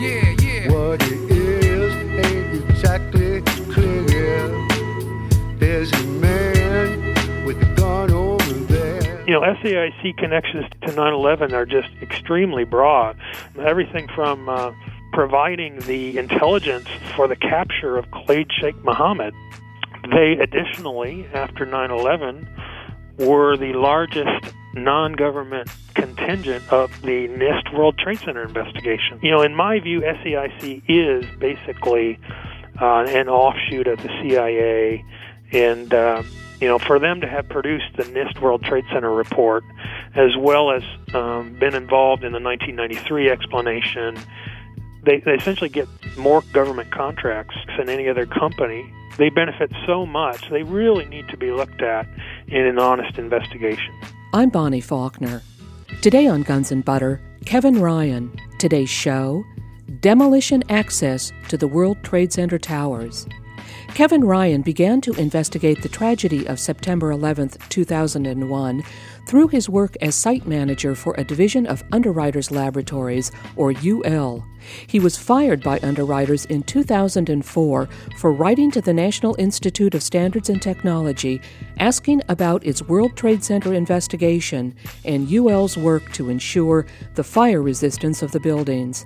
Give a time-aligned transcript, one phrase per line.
[0.00, 0.72] Yeah, yeah.
[0.72, 4.48] What it is ain't exactly clear.
[5.58, 9.22] There's a man with a gun over there.
[9.28, 13.18] You know, SAIC connections to 9 11 are just extremely broad.
[13.58, 14.72] Everything from uh,
[15.12, 19.34] providing the intelligence for the capture of Khalid Sheikh Mohammed.
[20.10, 22.48] They additionally, after 9 11,
[23.18, 29.18] were the largest non government contingent of the NIST World Trade Center investigation.
[29.22, 32.18] You know, in my view, SAIC is basically
[32.80, 35.04] uh, an offshoot of the CIA,
[35.52, 36.22] and uh,
[36.60, 39.64] you know, for them to have produced the NIST World Trade Center report,
[40.14, 40.82] as well as
[41.14, 44.18] um, been involved in the 1993 explanation,
[45.04, 48.90] they, they essentially get more government contracts than any other company.
[49.18, 52.06] They benefit so much, they really need to be looked at
[52.48, 53.94] in an honest investigation.
[54.34, 55.40] I'm Bonnie Faulkner.
[56.02, 58.36] Today on Guns and Butter, Kevin Ryan.
[58.58, 59.44] Today's show
[60.00, 63.26] Demolition Access to the World Trade Center Towers.
[63.94, 68.82] Kevin Ryan began to investigate the tragedy of September 11, 2001,
[69.26, 74.44] through his work as site manager for a division of Underwriters Laboratories, or UL.
[74.86, 80.48] He was fired by Underwriters in 2004 for writing to the National Institute of Standards
[80.48, 81.40] and Technology
[81.78, 84.74] asking about its World Trade Center investigation
[85.04, 89.04] and UL's work to ensure the fire resistance of the buildings.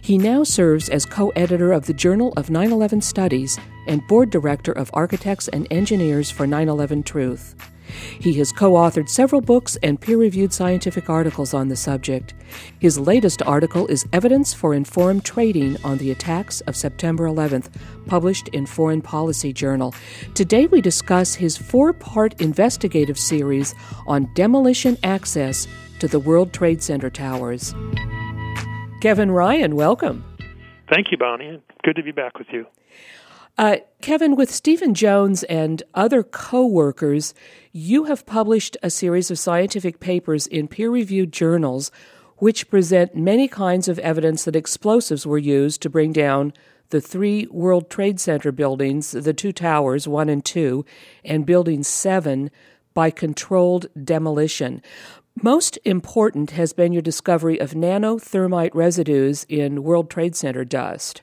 [0.00, 4.30] He now serves as co editor of the Journal of 9 11 Studies and board
[4.30, 7.54] director of Architects and Engineers for 9 11 Truth.
[8.20, 12.34] He has co authored several books and peer reviewed scientific articles on the subject.
[12.78, 17.70] His latest article is Evidence for Informed Trading on the Attacks of September 11th,
[18.06, 19.94] published in Foreign Policy Journal.
[20.34, 23.74] Today we discuss his four part investigative series
[24.06, 25.66] on demolition access
[25.98, 27.74] to the World Trade Center towers.
[29.00, 30.24] Kevin Ryan, welcome.
[30.92, 31.60] Thank you, Bonnie.
[31.82, 32.66] Good to be back with you.
[33.58, 37.32] Uh, Kevin, with Stephen Jones and other co workers,
[37.72, 41.90] you have published a series of scientific papers in peer reviewed journals
[42.36, 46.52] which present many kinds of evidence that explosives were used to bring down
[46.90, 50.84] the three World Trade Center buildings, the two towers, one and two,
[51.24, 52.50] and Building 7
[52.92, 54.82] by controlled demolition.
[55.42, 61.22] Most important has been your discovery of nanothermite residues in World Trade Center dust.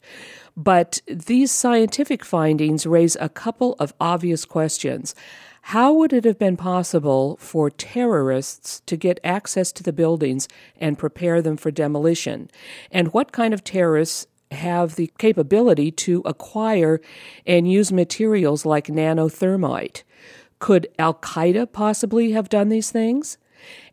[0.56, 5.16] But these scientific findings raise a couple of obvious questions.
[5.68, 10.48] How would it have been possible for terrorists to get access to the buildings
[10.78, 12.52] and prepare them for demolition?
[12.92, 17.02] And what kind of terrorists have the capability to acquire
[17.48, 20.04] and use materials like nanothermite?
[20.60, 23.38] Could Al Qaeda possibly have done these things?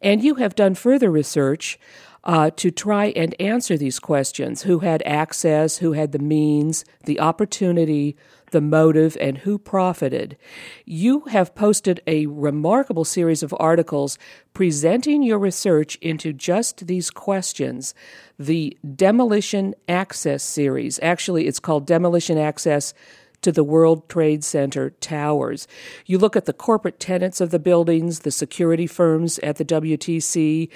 [0.03, 1.78] And you have done further research
[2.25, 7.19] uh, to try and answer these questions who had access, who had the means, the
[7.19, 8.16] opportunity,
[8.50, 10.36] the motive, and who profited.
[10.84, 14.19] You have posted a remarkable series of articles
[14.53, 17.94] presenting your research into just these questions.
[18.38, 22.92] The Demolition Access series, actually, it's called Demolition Access
[23.42, 25.66] to the World Trade Center towers.
[26.04, 30.69] You look at the corporate tenants of the buildings, the security firms at the WTC,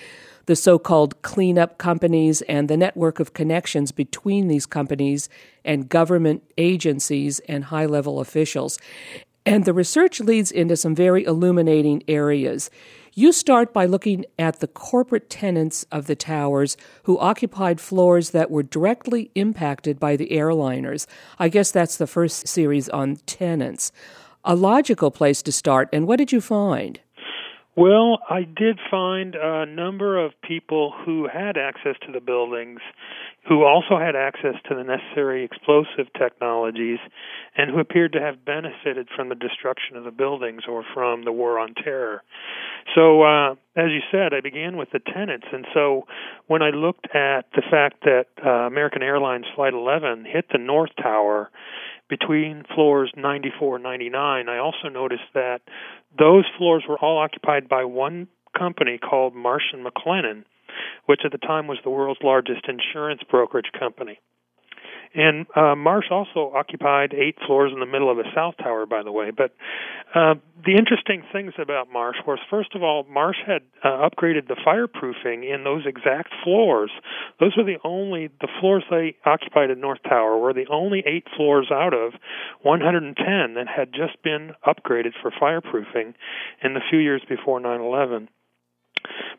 [0.46, 5.28] the so called cleanup companies, and the network of connections between these companies
[5.64, 8.78] and government agencies and high level officials.
[9.46, 12.70] And the research leads into some very illuminating areas.
[13.12, 18.50] You start by looking at the corporate tenants of the towers who occupied floors that
[18.50, 21.06] were directly impacted by the airliners.
[21.38, 23.92] I guess that's the first series on tenants.
[24.44, 27.00] A logical place to start, and what did you find?
[27.76, 32.78] Well, I did find a number of people who had access to the buildings,
[33.48, 37.00] who also had access to the necessary explosive technologies,
[37.56, 41.32] and who appeared to have benefited from the destruction of the buildings or from the
[41.32, 42.22] war on terror.
[42.94, 46.06] So, uh, as you said, I began with the tenants, and so
[46.46, 50.90] when I looked at the fact that uh, American Airlines Flight 11 hit the North
[51.02, 51.50] Tower
[52.08, 55.62] between floors 94 and 99, I also noticed that
[56.18, 60.44] those floors were all occupied by one company called Marsh and McLennan,
[61.06, 64.20] which at the time was the world's largest insurance brokerage company.
[65.14, 69.02] And uh, Marsh also occupied eight floors in the middle of the South Tower, by
[69.04, 69.30] the way.
[69.30, 69.54] But
[70.14, 70.34] uh,
[70.64, 75.44] the interesting things about Marsh was, first of all, Marsh had uh, upgraded the fireproofing
[75.48, 76.90] in those exact floors.
[77.38, 81.26] Those were the only the floors they occupied at North Tower were the only eight
[81.36, 82.14] floors out of
[82.62, 86.14] 110 that had just been upgraded for fireproofing
[86.62, 88.28] in the few years before 9/11.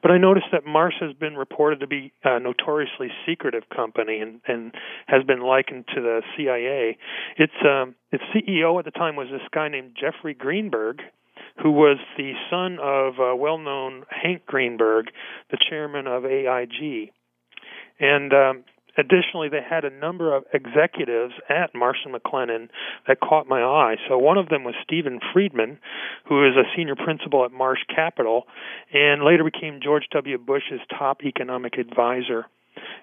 [0.01, 4.41] But I noticed that Marsh has been reported to be a notoriously secretive company and,
[4.47, 4.73] and
[5.07, 6.97] has been likened to the CIA.
[7.37, 11.01] Its um, its CEO at the time was this guy named Jeffrey Greenberg,
[11.61, 15.07] who was the son of uh, well-known Hank Greenberg,
[15.51, 17.11] the chairman of AIG.
[17.99, 18.63] And um,
[18.97, 22.69] additionally, they had a number of executives at Marsh McLennan
[23.07, 23.95] that caught my eye.
[24.07, 25.79] So one of them was Stephen Friedman,
[26.27, 28.43] who is a senior principal at Marsh Capital,
[28.93, 30.37] and later became George W.
[30.37, 32.45] Bush's top economic advisor.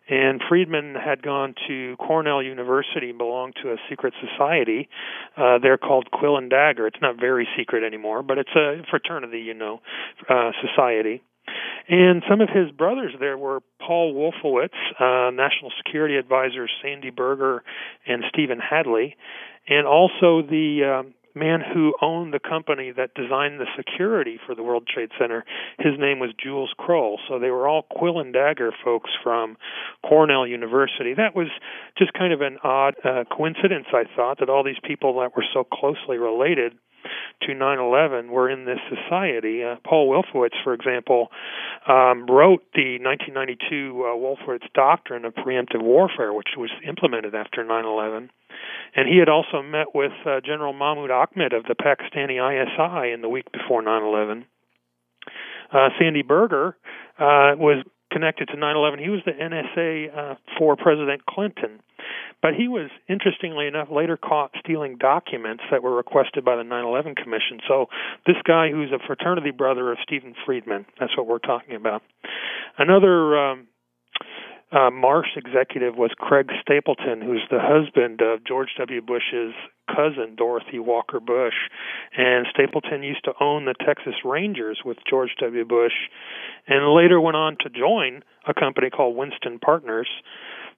[0.08, 4.88] And Friedman had gone to Cornell University, and belonged to a secret society.
[5.36, 6.86] Uh, they're called Quill and Dagger.
[6.86, 9.80] It's not very secret anymore, but it's a fraternity, you know,
[10.28, 11.22] uh, society.
[11.88, 14.70] And some of his brothers there were Paul Wolfowitz,
[15.00, 17.62] uh, National Security Advisor Sandy Berger,
[18.06, 19.16] and Stephen Hadley,
[19.68, 24.62] and also the um, man who owned the company that designed the security for the
[24.62, 25.44] World Trade Center.
[25.78, 27.18] His name was Jules Kroll.
[27.28, 29.56] So they were all quill and dagger folks from
[30.06, 31.14] Cornell University.
[31.14, 31.48] That was
[31.96, 35.44] just kind of an odd uh, coincidence, I thought, that all these people that were
[35.52, 36.74] so closely related
[37.42, 39.64] to 9/11 were in this society.
[39.64, 41.30] Uh, Paul Wolfowitz, for example,
[41.86, 48.28] um, wrote the 1992 uh, Wolfowitz Doctrine of Preemptive Warfare, which was implemented after 9/11.
[48.94, 53.22] And he had also met with uh, General Mahmoud Ahmed of the Pakistani ISI in
[53.22, 54.44] the week before 9/11.
[55.72, 56.76] Uh, Sandy Berger
[57.18, 59.00] uh, was connected to 9/11.
[59.00, 61.80] He was the NSA uh, for President Clinton,
[62.42, 67.14] but he was interestingly enough later caught stealing documents that were requested by the 9/11
[67.14, 67.60] Commission.
[67.68, 67.88] So
[68.26, 72.02] this guy, who's a fraternity brother of Stephen Friedman, that's what we're talking about.
[72.76, 73.68] Another um,
[74.72, 79.02] uh, Marsh executive was Craig Stapleton, who's the husband of George W.
[79.02, 79.54] Bush's
[79.86, 81.68] cousin, Dorothy Walker Bush.
[82.16, 85.64] And Stapleton used to own the Texas Rangers with George W.
[85.66, 85.92] Bush,
[86.66, 90.08] and later went on to join a company called Winston Partners,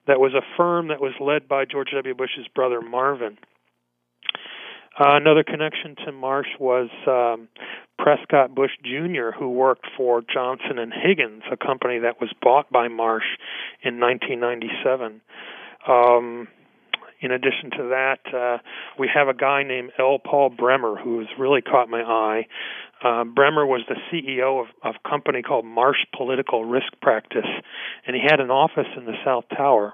[0.07, 2.15] that was a firm that was led by George W.
[2.15, 3.37] Bush's brother Marvin.
[4.97, 7.49] Uh, another connection to Marsh was um,
[7.99, 12.87] Prescott Bush Jr., who worked for Johnson and Higgins, a company that was bought by
[12.87, 13.25] Marsh
[13.83, 15.21] in 1997.
[15.87, 16.47] Um,
[17.21, 18.57] in addition to that, uh,
[18.99, 20.19] we have a guy named L.
[20.19, 22.47] Paul Bremer who has really caught my eye.
[23.03, 27.45] Uh, Bremer was the CEO of, of a company called Marsh Political Risk Practice,
[28.07, 29.93] and he had an office in the South Tower.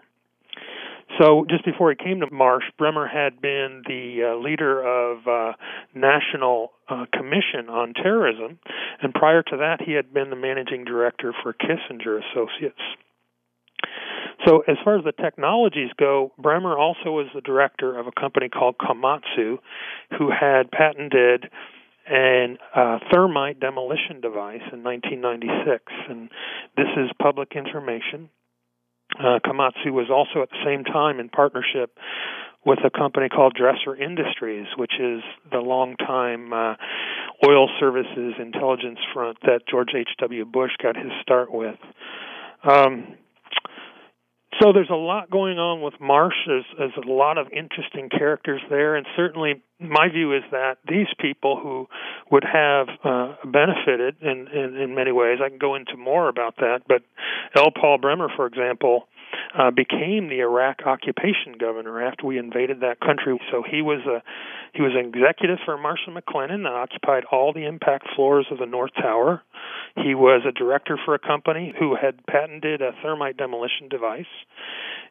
[1.20, 5.54] So just before he came to Marsh, Bremer had been the uh, leader of uh,
[5.94, 8.60] National uh, Commission on Terrorism,
[9.02, 12.80] and prior to that, he had been the managing director for Kissinger Associates.
[14.48, 18.50] So, as far as the technologies go, Bremer also was the director of a company
[18.50, 19.60] called Komatsu,
[20.18, 21.50] who had patented
[22.12, 26.30] an uh, thermite demolition device in 1996, and
[26.76, 28.30] this is public information.
[29.18, 31.98] Uh, Komatsu was also at the same time in partnership
[32.66, 35.22] with a company called Dresser Industries, which is
[35.52, 36.76] the longtime uh,
[37.48, 40.46] oil services intelligence front that George H.W.
[40.46, 41.78] Bush got his start with.
[42.64, 43.16] Um,
[44.62, 46.36] so there's a lot going on with Marsh.
[46.46, 51.08] There's, there's a lot of interesting characters there, and certainly my view is that these
[51.20, 51.88] people who
[52.32, 55.40] would have uh, benefited in, in in many ways.
[55.44, 57.02] I can go into more about that, but
[57.56, 57.72] L.
[57.72, 59.08] Paul Bremer, for example,
[59.58, 63.40] uh, became the Iraq occupation governor after we invaded that country.
[63.52, 64.22] So he was a
[64.74, 68.58] he was an executive for Marsh and McLennan that occupied all the impact floors of
[68.60, 69.42] the North Tower.
[69.98, 74.32] He was a director for a company who had patented a thermite demolition device,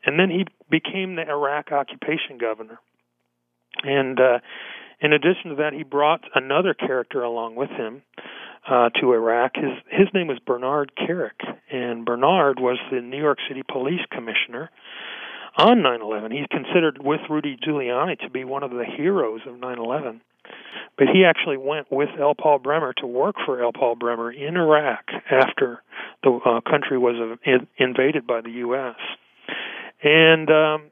[0.06, 2.78] and then he became the Iraq occupation governor.
[3.82, 4.38] And uh,
[5.00, 8.02] in addition to that, he brought another character along with him
[8.68, 9.52] uh, to Iraq.
[9.54, 14.70] His his name was Bernard Kerik, and Bernard was the New York City Police Commissioner
[15.56, 16.32] on 9/11.
[16.32, 20.20] He's considered with Rudy Giuliani to be one of the heroes of 9/11.
[20.98, 22.34] But he actually went with L.
[22.34, 23.72] Paul Bremer to work for L.
[23.72, 25.82] Paul Bremer in Iraq after
[26.22, 28.96] the uh, country was uh, in, invaded by the U.S.
[30.02, 30.90] And um,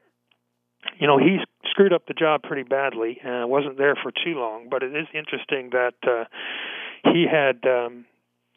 [0.99, 1.39] you know he
[1.69, 3.19] screwed up the job pretty badly.
[3.23, 6.25] Uh, wasn't there for too long, but it is interesting that uh,
[7.11, 8.05] he had, um,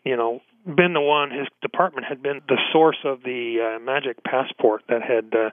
[0.05, 1.31] you know, been the one.
[1.31, 5.51] His department had been the source of the uh, magic passport that had uh,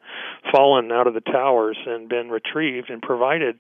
[0.52, 3.60] fallen out of the towers and been retrieved, and provided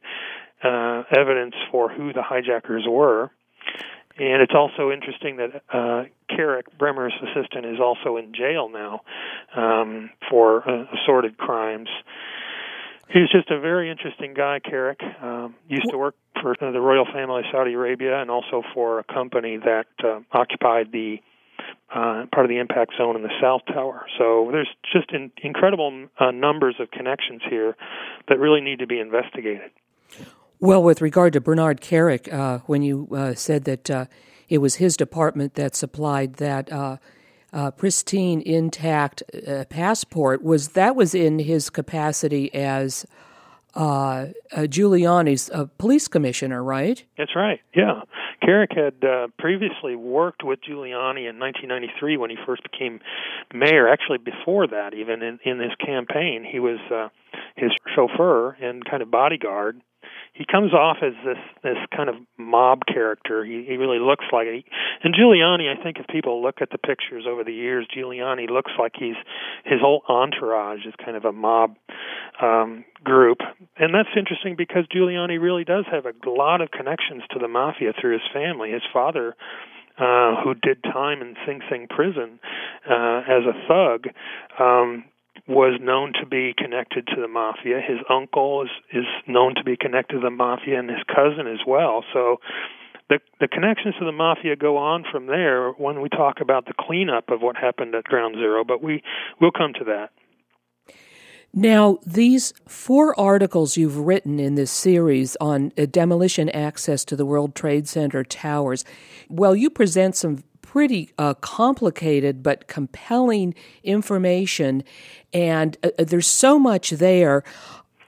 [0.63, 3.31] uh, evidence for who the hijackers were.
[4.17, 9.01] And it's also interesting that uh, Kerik, Bremer's assistant, is also in jail now
[9.55, 11.87] um, for uh, assorted crimes.
[13.11, 15.01] He's just a very interesting guy, Kerik.
[15.23, 19.03] Um, used to work for the royal family of Saudi Arabia and also for a
[19.03, 21.17] company that uh, occupied the
[21.89, 24.05] uh, part of the impact zone in the South Tower.
[24.19, 27.75] So there's just in, incredible uh, numbers of connections here
[28.27, 29.71] that really need to be investigated.
[30.59, 34.05] Well, with regard to Bernard Kerik, uh, when you uh, said that uh,
[34.49, 36.71] it was his department that supplied that
[37.53, 43.05] uh, uh, pristine, intact uh, passport, was that was in his capacity as
[43.75, 47.03] Giuliani's police commissioner, right?
[47.17, 47.59] That's right.
[47.75, 48.01] Yeah,
[48.43, 49.01] Kerik had
[49.37, 52.99] previously worked with Giuliani in 1993 when he first became
[53.53, 53.87] mayor.
[53.87, 56.79] Actually, before that, even in in his campaign, he was
[57.55, 59.81] his chauffeur and kind of bodyguard
[60.39, 63.43] he comes off as this this kind of mob character.
[63.43, 64.63] He he really looks like it.
[65.03, 68.71] And Giuliani, I think if people look at the pictures over the years, Giuliani looks
[68.79, 69.17] like he's
[69.65, 71.75] his whole entourage is kind of a mob
[72.41, 73.39] um group.
[73.75, 77.91] And that's interesting because Giuliani really does have a lot of connections to the mafia
[77.99, 78.71] through his family.
[78.71, 79.35] His father
[79.99, 82.39] uh, who did time in Sing Sing prison
[82.89, 84.07] uh, as a thug,
[84.57, 85.03] um,
[85.49, 87.81] was known to be connected to the mafia.
[87.81, 91.59] His uncle is is known to be connected to the mafia, and his cousin as
[91.65, 92.05] well.
[92.13, 92.37] So
[93.09, 96.75] the the connections to the mafia go on from there when we talk about the
[96.79, 98.63] cleanup of what happened at Ground Zero.
[98.63, 99.01] But we
[99.41, 100.11] will come to that.
[101.51, 107.25] Now, these four articles you've written in this series on uh, demolition access to the
[107.25, 108.85] World Trade Center towers,
[109.29, 114.83] well, you present some pretty uh, complicated but compelling information,
[115.33, 117.43] and uh, uh, there's so much there.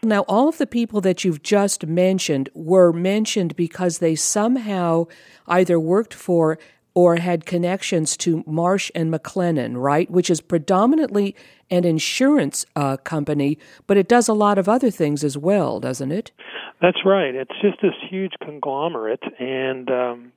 [0.03, 5.07] Now, all of the people that you've just mentioned were mentioned because they somehow
[5.47, 6.59] either worked for
[6.93, 10.09] or had connections to Marsh and McLennan, right?
[10.11, 11.35] Which is predominantly
[11.71, 16.11] an insurance uh, company, but it does a lot of other things as well, doesn't
[16.11, 16.31] it?
[16.79, 17.33] That's right.
[17.33, 20.31] It's just this huge conglomerate, and um,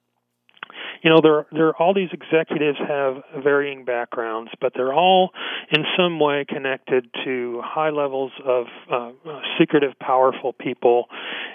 [1.03, 5.31] you know there there all these executives have varying backgrounds but they're all
[5.71, 9.11] in some way connected to high levels of uh,
[9.59, 11.07] secretive powerful people.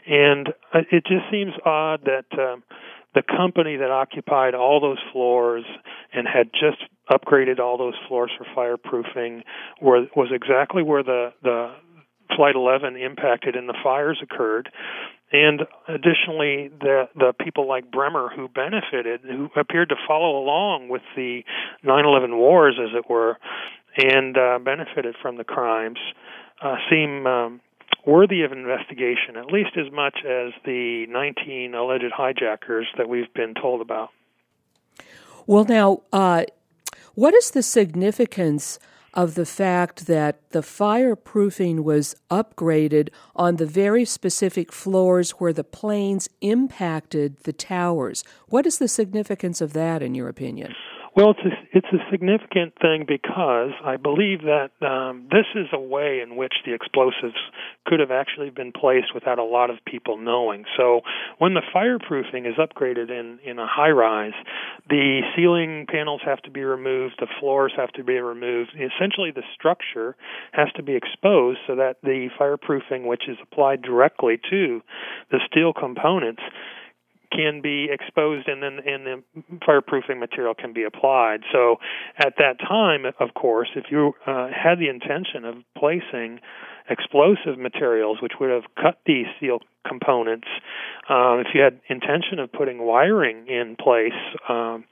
[0.08, 2.64] And it just seems odd that um,
[3.16, 5.64] the company that occupied all those floors
[6.14, 9.44] and had just upgraded all those floors for fireproofing
[9.82, 11.74] were, was exactly where the the
[12.36, 14.70] Flight 11 impacted and the fires occurred
[15.32, 21.02] and additionally the the people like Bremer who benefited who appeared to follow along with
[21.16, 21.44] the
[21.84, 23.38] 9/11 wars as it were
[23.98, 26.00] and uh, benefited from the crimes
[26.62, 27.62] uh, seem um,
[28.06, 33.54] worthy of investigation at least as much as the 19 alleged hijackers that we've been
[33.54, 34.10] told about.
[35.46, 36.46] Well now uh,
[37.14, 38.80] what is the significance
[39.14, 45.64] of the fact that the fireproofing was upgraded on the very specific floors where the
[45.64, 48.24] planes impacted the towers.
[48.48, 50.76] What is the significance of that, in your opinion?
[51.16, 55.80] Well, it's a, it's a significant thing because I believe that um, this is a
[55.80, 57.36] way in which the explosives
[57.86, 60.66] could have actually been placed without a lot of people knowing.
[60.78, 61.02] So
[61.40, 64.38] when the fireproofing is upgraded in, in a high rise,
[64.88, 68.72] the ceiling panels have to be removed, the floors have to be removed.
[68.76, 70.16] Essentially, the structure
[70.52, 74.82] has to be exposed so that the fireproofing, which is applied directly to
[75.32, 76.44] the steel components,
[77.32, 79.24] can be exposed and then and the
[79.68, 81.42] fireproofing material can be applied.
[81.52, 81.78] So
[82.18, 86.40] at that time, of course, if you uh, had the intention of placing
[86.90, 90.48] explosive materials which would have cut these steel components,
[91.10, 94.18] uh, if you had intention of putting wiring in place
[94.50, 94.86] um,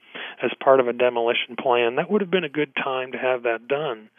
[0.43, 3.43] as part of a demolition plan, that would have been a good time to have
[3.43, 4.09] that done.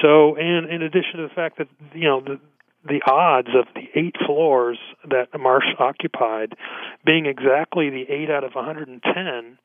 [0.00, 2.40] So, and in addition to the fact that you know the
[2.84, 6.54] the odds of the eight floors that Marsh occupied
[7.04, 9.58] being exactly the eight out of 110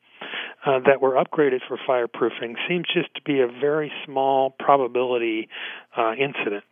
[0.66, 5.48] uh, that were upgraded for fireproofing seems just to be a very small probability
[5.96, 6.64] uh, incident.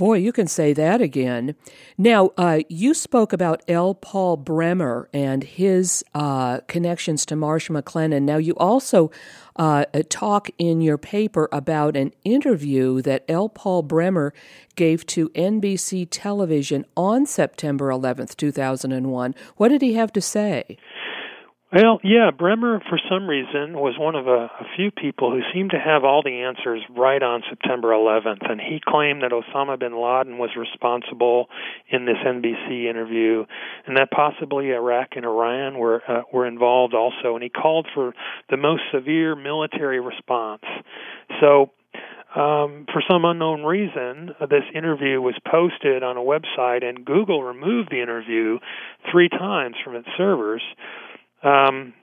[0.00, 1.56] Boy, you can say that again.
[1.98, 3.94] Now, uh, you spoke about L.
[3.94, 8.22] Paul Bremer and his uh, connections to Marsh McLennan.
[8.22, 9.10] Now, you also
[9.56, 13.50] uh, talk in your paper about an interview that L.
[13.50, 14.32] Paul Bremer
[14.74, 19.34] gave to NBC television on September 11th, 2001.
[19.58, 20.78] What did he have to say?
[21.72, 25.70] Well, yeah, Bremer, for some reason, was one of a, a few people who seemed
[25.70, 29.92] to have all the answers right on September 11th, and he claimed that Osama bin
[29.92, 31.46] Laden was responsible
[31.88, 33.44] in this NBC interview,
[33.86, 38.14] and that possibly Iraq and Iran were uh, were involved also, and he called for
[38.50, 40.64] the most severe military response.
[41.40, 41.70] So
[42.34, 47.90] um, for some unknown reason, this interview was posted on a website, and Google removed
[47.92, 48.58] the interview
[49.10, 50.62] three times from its servers.
[51.42, 51.94] Um,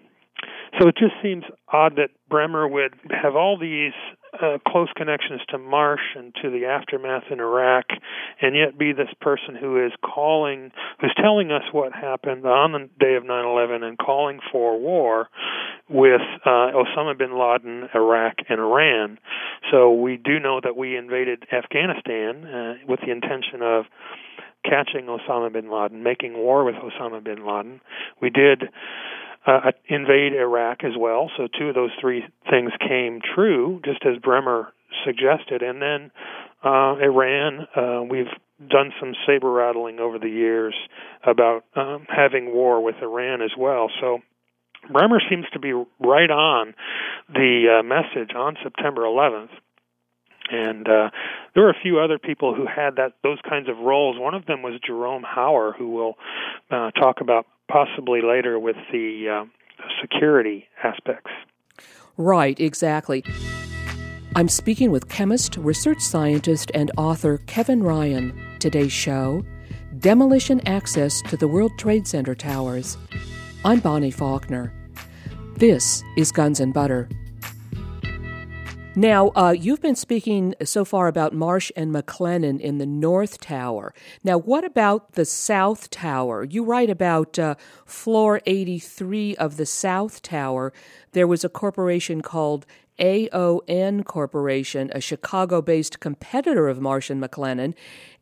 [0.79, 3.93] So it just seems odd that Bremer would have all these
[4.41, 7.85] uh, close connections to Marsh and to the aftermath in Iraq,
[8.41, 12.89] and yet be this person who is calling, who's telling us what happened on the
[12.99, 15.29] day of 9/11 and calling for war
[15.89, 19.17] with uh, Osama bin Laden, Iraq, and Iran.
[19.71, 23.85] So we do know that we invaded Afghanistan uh, with the intention of
[24.63, 27.79] catching Osama bin Laden, making war with Osama bin Laden.
[28.21, 28.63] We did
[29.47, 31.31] uh, invade Iraq as well.
[31.37, 34.73] So two of those three things came true, just as Bremer
[35.05, 35.61] suggested.
[35.63, 36.11] And then
[36.63, 38.27] uh, Iran, uh, we've
[38.69, 40.75] done some saber rattling over the years
[41.25, 43.89] about um, having war with Iran as well.
[44.01, 44.19] So
[44.91, 46.73] Bremer seems to be right on
[47.29, 49.49] the uh, message on September 11th.
[50.49, 51.09] And uh,
[51.53, 54.17] there were a few other people who had that those kinds of roles.
[54.17, 56.15] One of them was Jerome Hauer, who we'll
[56.71, 59.45] uh, talk about possibly later with the uh,
[60.01, 61.31] security aspects.
[62.17, 63.23] Right, exactly.
[64.35, 68.57] I'm speaking with chemist, research scientist, and author Kevin Ryan.
[68.59, 69.43] Today's show
[69.99, 72.97] Demolition Access to the World Trade Center Towers.
[73.65, 74.71] I'm Bonnie Faulkner.
[75.55, 77.09] This is Guns and Butter.
[78.97, 83.93] Now, uh, you've been speaking so far about Marsh and McLennan in the North Tower.
[84.23, 86.43] Now, what about the South Tower?
[86.43, 87.53] You write about uh,
[87.85, 90.73] floor 83 of the South Tower.
[91.11, 92.65] There was a corporation called
[92.97, 97.75] AON Corporation, a Chicago based competitor of Marsh and McLennan.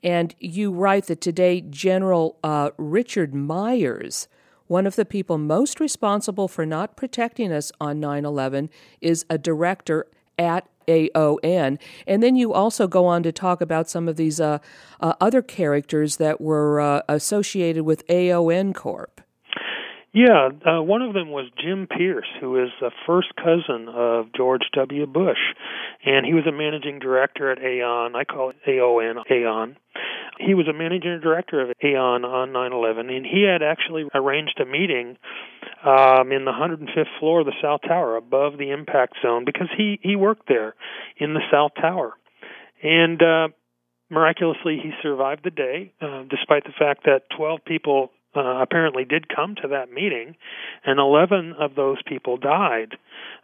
[0.03, 4.27] And you write that today General uh, Richard Myers,
[4.67, 9.38] one of the people most responsible for not protecting us on 9 11, is a
[9.38, 11.79] director at AON.
[12.07, 14.59] And then you also go on to talk about some of these uh,
[14.99, 19.21] uh, other characters that were uh, associated with AON Corp.
[20.13, 24.61] Yeah, uh, one of them was Jim Pierce, who is the first cousin of George
[24.73, 25.05] W.
[25.05, 25.51] Bush,
[26.05, 28.15] and he was a managing director at Aon.
[28.15, 29.75] I call it AON, Aon.
[30.39, 34.65] He was a managing director of Aon on 9/11, and he had actually arranged a
[34.65, 35.17] meeting
[35.83, 40.00] um, in the 105th floor of the South Tower, above the impact zone, because he
[40.01, 40.75] he worked there
[41.18, 42.14] in the South Tower,
[42.81, 43.48] and uh,
[44.09, 49.27] miraculously he survived the day, uh, despite the fact that 12 people uh, apparently did
[49.33, 50.35] come to that meeting,
[50.85, 52.98] and 11 of those people died.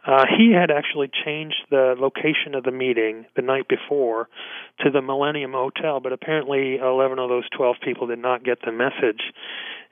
[0.06, 4.28] Uh, he had actually changed the location of the meeting the night before
[4.80, 8.72] to the Millennium Hotel, but apparently 11 of those 12 people did not get the
[8.72, 9.22] message.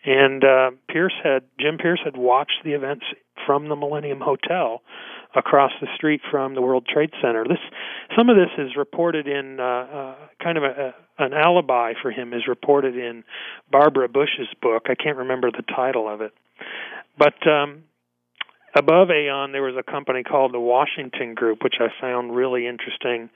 [0.05, 3.05] And uh, Pierce had Jim Pierce had watched the events
[3.47, 4.83] from the Millennium Hotel
[5.35, 7.45] across the street from the World Trade Center.
[7.45, 7.59] This
[8.17, 12.11] some of this is reported in uh, uh, kind of a, a, an alibi for
[12.11, 13.25] him is reported in
[13.71, 14.87] Barbara Bush's book.
[14.87, 16.33] I can't remember the title of it,
[17.17, 17.85] but um,
[18.75, 23.31] above Aon there was a company called the Washington Group, which I found really interesting.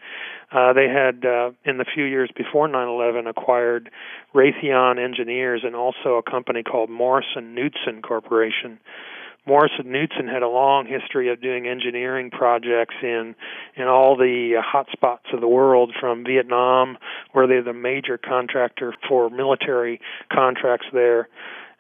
[0.51, 3.91] Uh, they had uh, in the few years before 9/11 acquired
[4.35, 8.81] Raytheon Engineers and also a company called Morrison Knudsen Corporation
[9.47, 13.35] Morrison Knudsen had a long history of doing engineering projects in
[13.77, 16.97] in all the uh, hot spots of the world, from Vietnam,
[17.33, 20.01] where they're the major contractor for military
[20.33, 21.29] contracts there.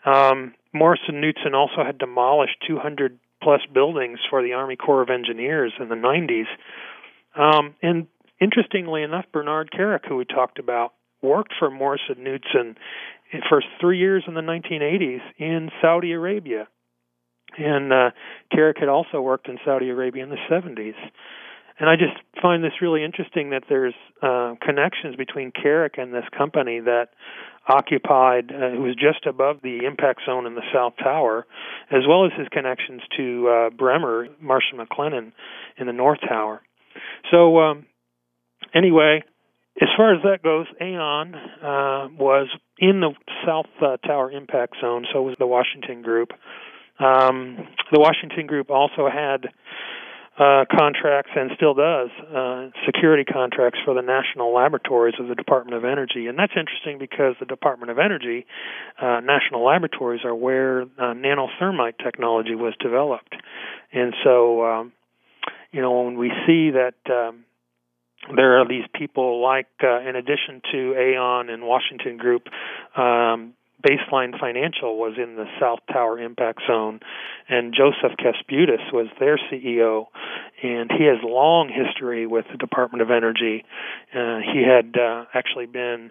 [0.04, 5.72] Um, Morrison Knudsen also had demolished 200 plus buildings for the Army Corps of Engineers
[5.80, 6.46] in the 90s.
[7.36, 8.06] Um, and
[8.40, 12.76] interestingly enough, Bernard Kerik, who we talked about, worked for Morrison Knudsen
[13.48, 16.68] for three years in the 1980s in Saudi Arabia
[17.58, 18.10] and uh,
[18.52, 20.94] Kerik had also worked in Saudi Arabia in the 70s.
[21.78, 26.24] And I just find this really interesting that there's uh, connections between Kerik and this
[26.36, 27.08] company that
[27.66, 31.46] occupied, uh, who was just above the impact zone in the South Tower,
[31.90, 35.32] as well as his connections to uh, Bremer, Marsh and McLennan
[35.76, 36.62] in the North Tower.
[37.32, 37.86] So, um,
[38.72, 39.24] anyway,
[39.80, 43.10] as far as that goes, Aon uh, was in the
[43.44, 46.30] South uh, Tower impact zone, so was the Washington Group.
[46.98, 49.46] Um, the Washington Group also had
[50.38, 55.76] uh, contracts and still does uh, security contracts for the national laboratories of the Department
[55.76, 58.44] of Energy, and that's interesting because the Department of Energy
[59.00, 63.34] uh, national laboratories are where uh, nanothermite technology was developed,
[63.92, 64.92] and so um,
[65.70, 66.94] you know when we see that.
[67.10, 67.44] Um,
[68.34, 72.44] there are these people like, uh, in addition to Aon and Washington Group,
[72.96, 73.52] um,
[73.84, 77.00] Baseline Financial was in the South Tower impact zone,
[77.48, 80.06] and Joseph Kasputis was their CEO,
[80.62, 83.64] and he has long history with the Department of Energy.
[84.14, 86.10] Uh, he had uh, actually been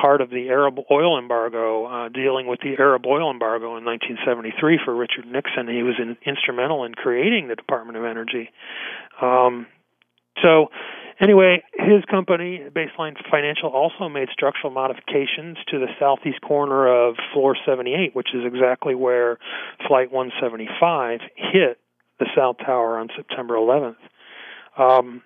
[0.00, 4.80] part of the Arab oil embargo, uh, dealing with the Arab oil embargo in 1973
[4.84, 5.68] for Richard Nixon.
[5.68, 8.50] He was in, instrumental in creating the Department of Energy.
[9.20, 9.66] Um,
[10.42, 10.68] so,
[11.20, 17.56] anyway, his company, Baseline Financial, also made structural modifications to the southeast corner of Floor
[17.66, 19.38] 78, which is exactly where
[19.86, 21.78] Flight 175 hit
[22.18, 23.96] the South Tower on September 11th.
[24.76, 25.22] Um,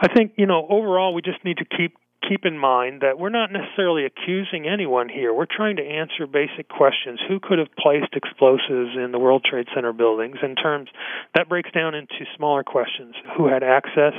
[0.00, 3.28] I think you know overall we just need to keep keep in mind that we're
[3.28, 5.32] not necessarily accusing anyone here.
[5.32, 7.20] We're trying to answer basic questions.
[7.28, 10.36] Who could have placed explosives in the World Trade Center buildings?
[10.42, 10.88] In terms
[11.34, 13.14] that breaks down into smaller questions.
[13.36, 14.14] Who had access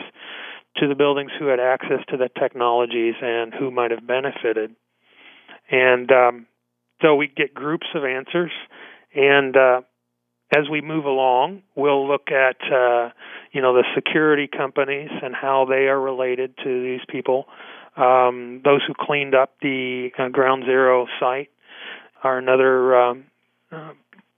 [0.78, 1.32] to the buildings?
[1.40, 3.16] Who had access to the technologies?
[3.22, 4.76] And who might have benefited?
[5.72, 6.48] And um,
[7.02, 8.52] so we get groups of answers.
[9.14, 9.82] And uh,
[10.56, 13.10] as we move along, we'll look at uh,
[13.52, 17.46] you know the security companies and how they are related to these people.
[18.00, 21.50] Um, those who cleaned up the uh, Ground Zero site
[22.24, 23.26] are another um,
[23.72, 23.92] uh,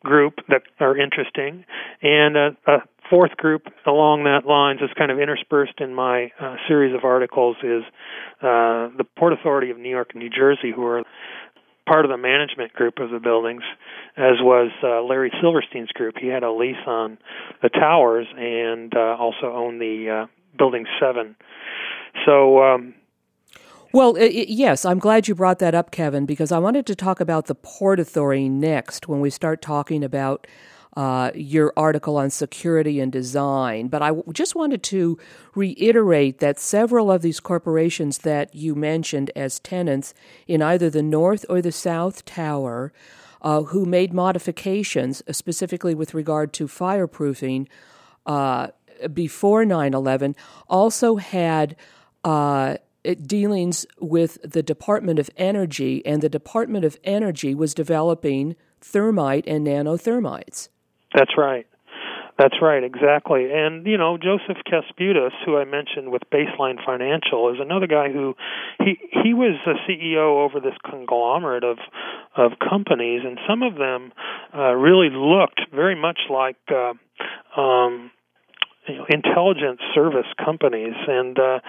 [0.03, 1.63] group that are interesting,
[2.01, 2.77] and a, a
[3.09, 7.57] fourth group along that lines is kind of interspersed in my uh, series of articles
[7.61, 7.83] is
[8.41, 11.03] uh, the Port Authority of New York and New Jersey, who are
[11.85, 13.63] part of the management group of the buildings,
[14.17, 16.15] as was uh, Larry Silverstein's group.
[16.19, 17.17] He had a lease on
[17.61, 21.35] the towers and uh, also owned the uh, Building Seven.
[22.25, 22.63] So.
[22.63, 22.95] Um,
[23.93, 27.47] well, yes, I'm glad you brought that up, Kevin, because I wanted to talk about
[27.47, 30.47] the Port Authority next when we start talking about
[30.95, 35.17] uh, your article on security and design, but I just wanted to
[35.55, 40.13] reiterate that several of these corporations that you mentioned as tenants
[40.47, 42.91] in either the North or the South Tower,
[43.41, 47.67] uh, who made modifications, uh, specifically with regard to fireproofing,
[48.25, 48.67] uh,
[49.13, 50.35] before 9 11,
[50.67, 51.75] also had
[52.23, 59.45] uh, dealings with the Department of Energy, and the Department of Energy was developing thermite
[59.47, 60.69] and nanothermites.
[61.13, 61.65] That's right.
[62.41, 63.49] That's right, exactly.
[63.53, 68.35] And you know, Joseph Kasputis, who I mentioned with Baseline Financial, is another guy who
[68.79, 71.77] he he was a CEO over this conglomerate of
[72.35, 74.11] of companies, and some of them
[74.55, 76.57] uh, really looked very much like.
[76.67, 76.93] Uh,
[77.59, 78.09] um,
[78.87, 81.59] you know, intelligence service companies and uh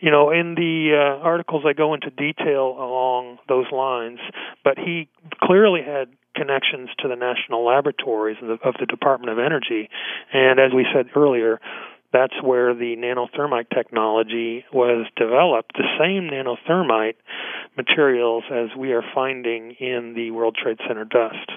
[0.00, 4.18] you know in the uh, articles i go into detail along those lines
[4.64, 5.08] but he
[5.42, 9.90] clearly had connections to the national laboratories of the, of the Department of Energy.
[10.32, 11.60] And as we said earlier,
[12.12, 17.16] that's where the nanothermite technology was developed, the same nanothermite
[17.76, 21.50] materials as we are finding in the World Trade Center dust.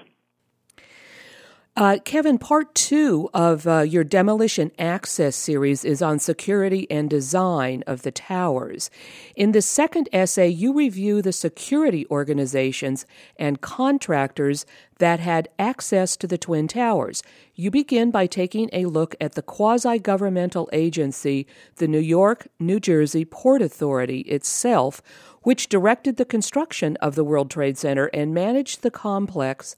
[1.74, 7.82] Uh, Kevin, part two of uh, your demolition access series is on security and design
[7.88, 8.90] of the towers.
[9.38, 13.06] In the second essay, you review the security organizations
[13.38, 14.66] and contractors
[15.00, 17.24] that had access to the Twin Towers.
[17.56, 22.82] You begin by taking a look at the quasi governmental agency, the New York, New
[22.82, 25.02] Jersey Port Authority itself,
[25.44, 29.78] which directed the construction of the World Trade Center and managed the complex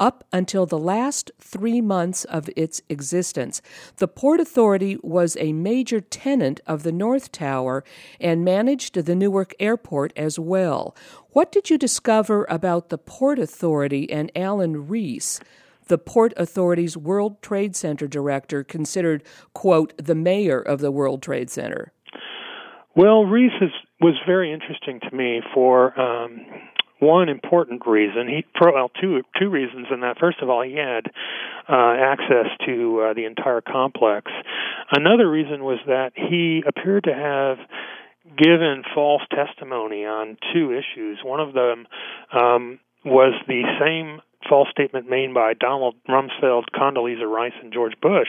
[0.00, 3.62] up until the last three months of its existence.
[3.98, 7.84] The Port Authority was a major tenant of the North Tower
[8.18, 10.96] and managed the Newark Airport as well.
[11.30, 15.38] What did you discover about the Port Authority and Alan Reiss?
[15.90, 21.50] the Port Authority's World Trade Center director, considered, quote, the mayor of the World Trade
[21.50, 21.92] Center?
[22.94, 26.46] Well, Reiss is, was very interesting to me for um,
[27.00, 28.28] one important reason.
[28.28, 30.18] He well two two reasons in that.
[30.18, 31.06] First of all, he had
[31.68, 34.30] uh, access to uh, the entire complex.
[34.92, 37.58] Another reason was that he appeared to have
[38.36, 41.18] given false testimony on two issues.
[41.24, 41.86] One of them
[42.32, 48.28] um, was the same false statement made by Donald Rumsfeld, Condoleezza Rice, and George Bush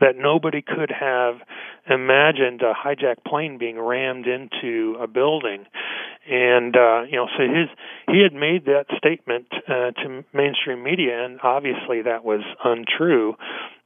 [0.00, 1.36] that nobody could have
[1.88, 5.64] imagined a hijacked plane being rammed into a building.
[6.30, 7.68] And uh, you know, so his
[8.08, 13.34] he had made that statement uh, to mainstream media, and obviously that was untrue.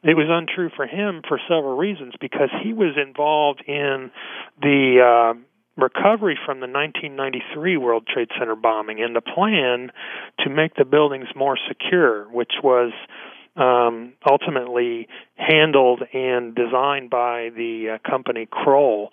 [0.03, 4.13] It was untrue for him for several reasons because he was involved in
[4.61, 5.39] the uh,
[5.79, 9.91] recovery from the 1993 World Trade Center bombing and the plan
[10.41, 12.93] to make the buildings more secure, which was
[13.57, 19.11] um, ultimately handled and designed by the uh, company Kroll.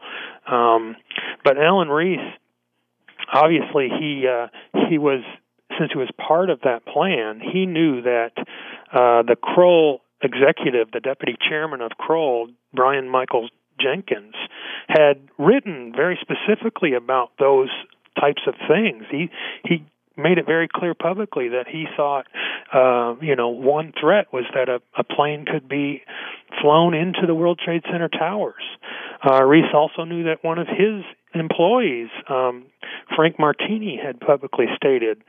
[0.48, 0.96] Um,
[1.44, 2.20] but Alan Reiss,
[3.32, 4.48] obviously, he uh,
[4.90, 5.22] he was
[5.80, 11.00] since he was part of that plan, he knew that uh, the Kroll executive, the
[11.00, 13.50] deputy chairman of Kroll, Brian Michael
[13.80, 14.36] Jenkins,
[14.88, 17.70] had written very specifically about those
[18.20, 19.04] types of things.
[19.12, 19.30] He
[19.64, 19.86] he
[20.18, 22.26] made it very clear publicly that he thought,
[22.74, 26.04] uh, you know, one threat was that a, a plane could be
[26.62, 28.64] flown into the World Trade Center towers.
[29.26, 32.66] Uh, Reiss also knew that one of his employees, um,
[33.16, 35.22] Frank Martini, had publicly stated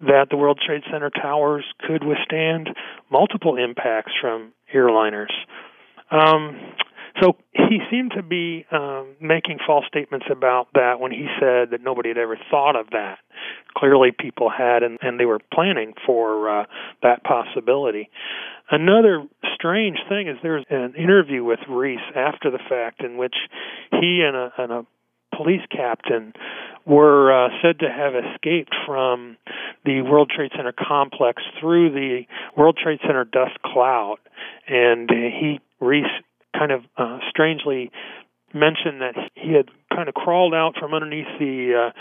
[0.00, 2.70] that the World Trade Center towers could withstand
[3.10, 5.32] multiple impacts from airliners.
[6.10, 6.56] Um,
[7.20, 11.80] so he seemed to be um, making false statements about that when he said that
[11.82, 13.18] nobody had ever thought of that.
[13.76, 16.64] Clearly, people had, and, and they were planning for uh,
[17.02, 18.10] that possibility.
[18.70, 23.34] Another strange thing is there's an interview with Reiss after the fact in which
[23.92, 24.86] he and a, and a
[25.36, 26.32] police captain
[26.86, 29.36] were uh, said to have escaped from
[29.84, 32.22] the World Trade Center complex through the
[32.56, 34.16] World Trade Center dust cloud,
[34.68, 36.06] and he Reiss
[36.60, 37.90] kind of uh, strangely
[38.52, 41.92] mentioned that he had kind of crawled out from underneath the uh,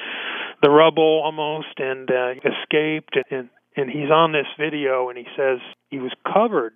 [0.62, 3.16] the rubble almost and uh, escaped.
[3.32, 6.74] And and he's on this video and he says he was covered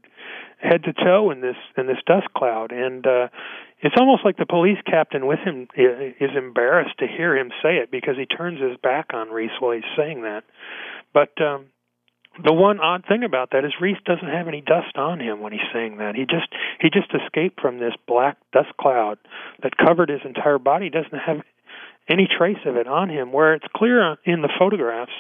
[0.62, 2.72] head to toe in this in this dust cloud.
[2.72, 3.28] And uh
[3.82, 7.92] it's almost like the police captain with him is embarrassed to hear him say it
[7.92, 10.44] because he turns his back on Reiss while he's saying that.
[11.14, 11.66] But um
[12.42, 15.52] the one odd thing about that is Reiss doesn't have any dust on him when
[15.52, 16.16] he's saying that.
[16.16, 16.50] He just
[16.82, 19.20] he just escaped from this black dust cloud
[19.62, 20.86] that covered his entire body.
[20.86, 21.42] He doesn't have
[22.10, 23.32] any trace of it on him.
[23.32, 25.14] Where it's clear in the photographs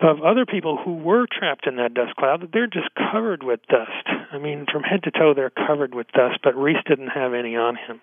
[0.00, 3.58] of other people who were trapped in that dust cloud that they're just covered with
[3.68, 4.06] dust.
[4.30, 7.56] I mean, from head to toe they're covered with dust, but Reiss didn't have any
[7.56, 8.00] on him.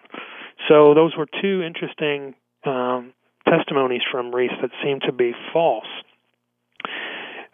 [0.67, 3.13] So those were two interesting um,
[3.47, 5.88] testimonies from Reiss that seemed to be false.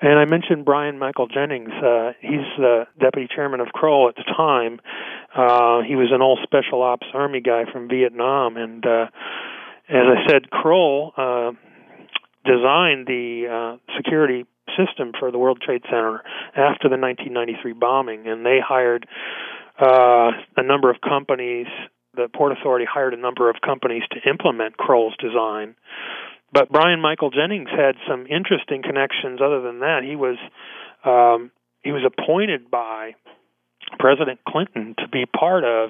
[0.01, 1.71] And I mentioned Brian Michael Jenkins.
[1.71, 4.79] Uh, he's the deputy chairman of Kroll at the time.
[5.35, 9.05] Uh, he was an old special ops army guy from Vietnam, and uh,
[9.87, 11.51] as I said, Kroll uh,
[12.45, 16.23] designed the uh, security system for the World Trade Center
[16.55, 19.07] after the 1993 bombing, and they hired
[19.79, 21.67] uh, a number of companies.
[22.15, 25.75] The Port Authority hired a number of companies to implement Kroll's design.
[26.53, 29.39] But Brian Michael Jenkins had some interesting connections.
[29.41, 30.37] Other than that, he was
[31.03, 33.15] um, he was appointed by
[33.99, 35.89] President Clinton to be part of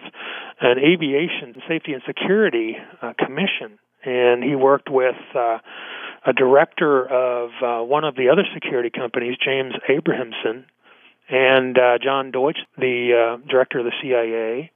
[0.62, 5.58] an aviation safety and security uh, commission, and he worked with uh,
[6.26, 10.66] a director of uh, one of the other security companies, James Abrahamson,
[11.30, 14.72] and uh, John Deutsch, the uh, director of the CIA.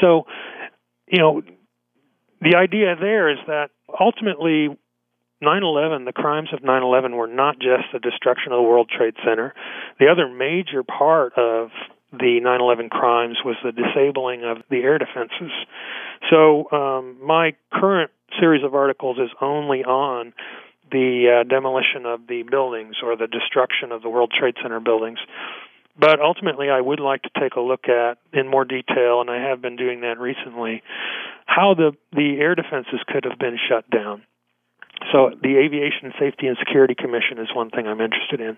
[0.00, 0.26] So,
[1.08, 1.42] you know,
[2.40, 4.68] the idea there is that ultimately
[5.42, 9.54] 9/11, the crimes of 9/11 were not just the destruction of the World Trade Center.
[9.98, 11.70] The other major part of
[12.12, 15.52] the 9/11 crimes was the disabling of the air defenses.
[16.30, 20.32] So um, my current series of articles is only on
[20.90, 25.18] the uh, demolition of the buildings or the destruction of the World Trade Center buildings.
[25.98, 29.40] But ultimately, I would like to take a look at in more detail, and I
[29.48, 30.82] have been doing that recently,
[31.46, 34.22] how the the air defenses could have been shut down.
[35.12, 38.56] So the Aviation Safety and Security Commission is one thing I'm interested in.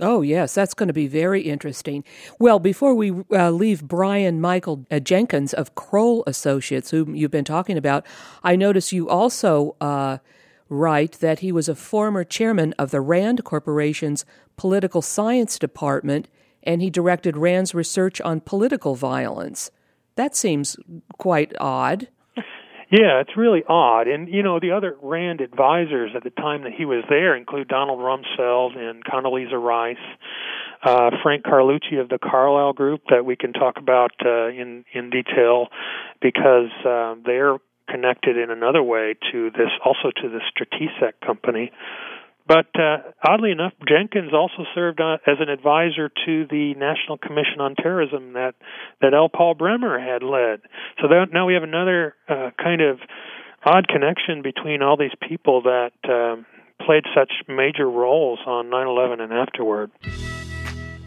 [0.00, 2.04] Oh, yes, that's going to be very interesting.
[2.38, 7.44] Well, before we uh, leave Brian Michael uh, Jenkins of Kroll Associates, whom you've been
[7.44, 8.06] talking about,
[8.44, 10.18] I notice you also uh,
[10.68, 14.24] write that he was a former chairman of the RAND Corporation's
[14.56, 16.28] Political Science Department
[16.62, 19.70] and he directed RAND's research on political violence.
[20.16, 20.76] That seems
[21.18, 22.08] quite odd.
[22.90, 24.08] Yeah, it's really odd.
[24.08, 27.68] And, you know, the other RAND advisors at the time that he was there include
[27.68, 29.96] Donald Rumsfeld and Condoleezza Rice,
[30.82, 35.10] uh, Frank Carlucci of the Carlyle Group that we can talk about uh, in, in
[35.10, 35.68] detail
[36.20, 41.70] because uh, they're connected in another way to this, also to the Stratesec company.
[42.50, 47.60] But uh, oddly enough, Jenkins also served uh, as an advisor to the National Commission
[47.60, 48.54] on Terrorism that
[49.00, 49.28] that L.
[49.28, 50.62] Paul Bremer had led.
[51.00, 52.98] So that, now we have another uh, kind of
[53.64, 56.44] odd connection between all these people that um,
[56.84, 59.92] played such major roles on 9/11 and afterward.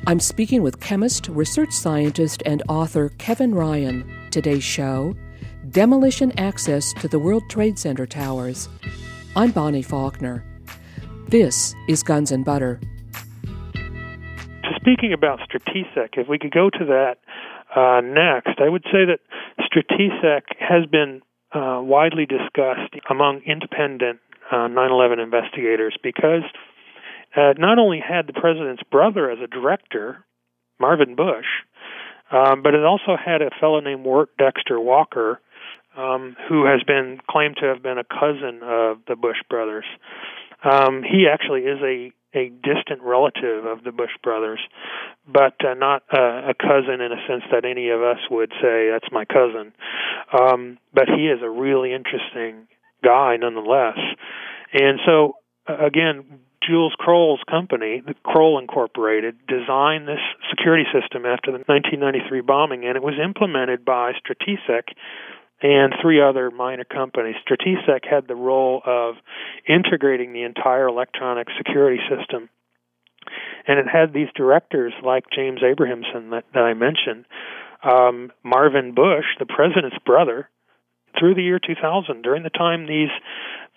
[0.08, 4.30] I'm speaking with chemist, research scientist, and author Kevin Ryan.
[4.32, 5.14] Today's show:
[5.72, 8.70] Demolition Access to the World Trade Center Towers.
[9.36, 10.46] I'm Bonnie Faulkner.
[11.28, 12.80] This is Guns and Butter.
[14.76, 17.16] Speaking about Stratesec, if we could go to that
[17.76, 19.20] uh, next, I would say that
[19.60, 21.22] Stratesec has been
[21.54, 24.20] uh, widely discussed among independent
[24.52, 26.44] uh, 9/11 investigators because
[27.36, 30.24] uh, not only had the president's brother as a director,
[30.80, 31.48] Marvin Bush,
[32.32, 35.40] um, but it also had a fellow named Wirt Dexter Walker
[35.98, 39.86] um, who has been claimed to have been a cousin of the Bush brothers.
[40.64, 44.60] Um, he actually is a a distant relative of the Bush brothers,
[45.28, 48.90] but uh, not uh, a cousin in a sense that any of us would say
[48.90, 49.72] that's my cousin.
[50.34, 52.68] Um, but he is a really interesting
[53.04, 54.00] guy nonetheless.
[54.74, 55.36] And so
[55.68, 62.86] again, Jules Kroll's company, the Kroll Incorporated, designed this security system after the 1993 bombing,
[62.86, 64.96] and it was implemented by Stratesec
[65.64, 67.36] and three other minor companies.
[67.48, 69.16] Stratesec had the role of
[69.68, 72.50] integrating the entire electronic security system.
[73.66, 77.26] And it had these directors like James Abrahamson that, that I mentioned,
[77.82, 80.50] um, Marvin Bush, the president's brother,
[81.18, 83.10] through the year 2000, during the time these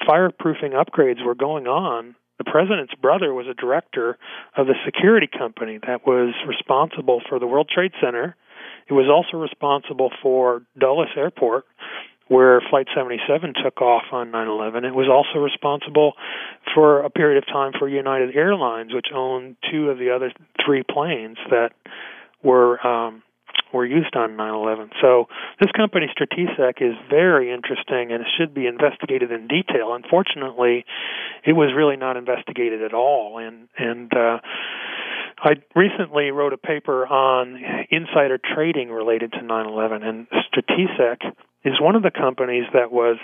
[0.09, 4.19] fireproofing upgrades were going on, the president's brother was a director
[4.57, 8.37] of the security company that was responsible for the World Trade Center.
[8.89, 11.65] It was also responsible for Dulles Airport,
[12.29, 14.85] where Flight 77 took off on 9/11.
[14.85, 16.15] It was also responsible
[16.75, 20.33] for a period of time for United Airlines, which owned two of the other
[20.65, 21.73] three planes that
[22.43, 23.23] were um,
[23.73, 24.91] were used on 9/11.
[25.01, 25.29] So
[25.61, 29.95] this company Stratesec is very interesting and it should be investigated in detail.
[29.95, 30.85] Unfortunately,
[31.45, 34.39] it was really not investigated at all, and and uh,
[35.39, 41.19] I recently wrote a paper on insider trading related to 9/11, and Stratesec
[41.65, 43.19] is one of the companies that was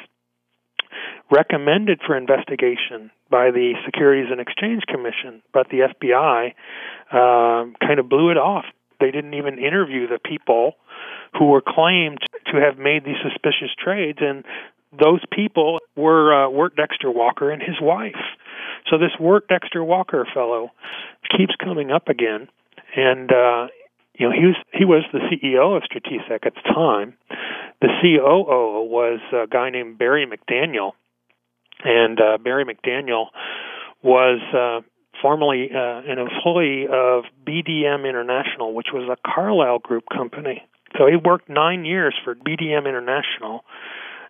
[1.30, 6.52] recommended for investigation by the Securities and Exchange Commission, but the FBI
[7.10, 8.66] uh, kind of blew it off.
[9.00, 10.76] They didn't even interview the people
[11.38, 12.18] who were claimed
[12.52, 14.44] to have made these suspicious trades, and
[14.98, 18.20] those people were uh, Wirt Dexter Walker and his wife.
[18.90, 20.70] So this Wirt Dexter Walker fellow
[21.36, 22.48] keeps coming up again,
[22.94, 23.68] and uh,
[24.18, 27.14] you know he was he was the CEO of Stratesec at the time.
[27.80, 30.92] The COO was a guy named Barry McDaniel,
[31.84, 33.26] and uh, Barry McDaniel
[34.02, 34.86] was uh,
[35.20, 40.62] formerly uh, an employee of BDM International, which was a Carlyle Group company.
[40.98, 43.64] So he worked nine years for BDM International,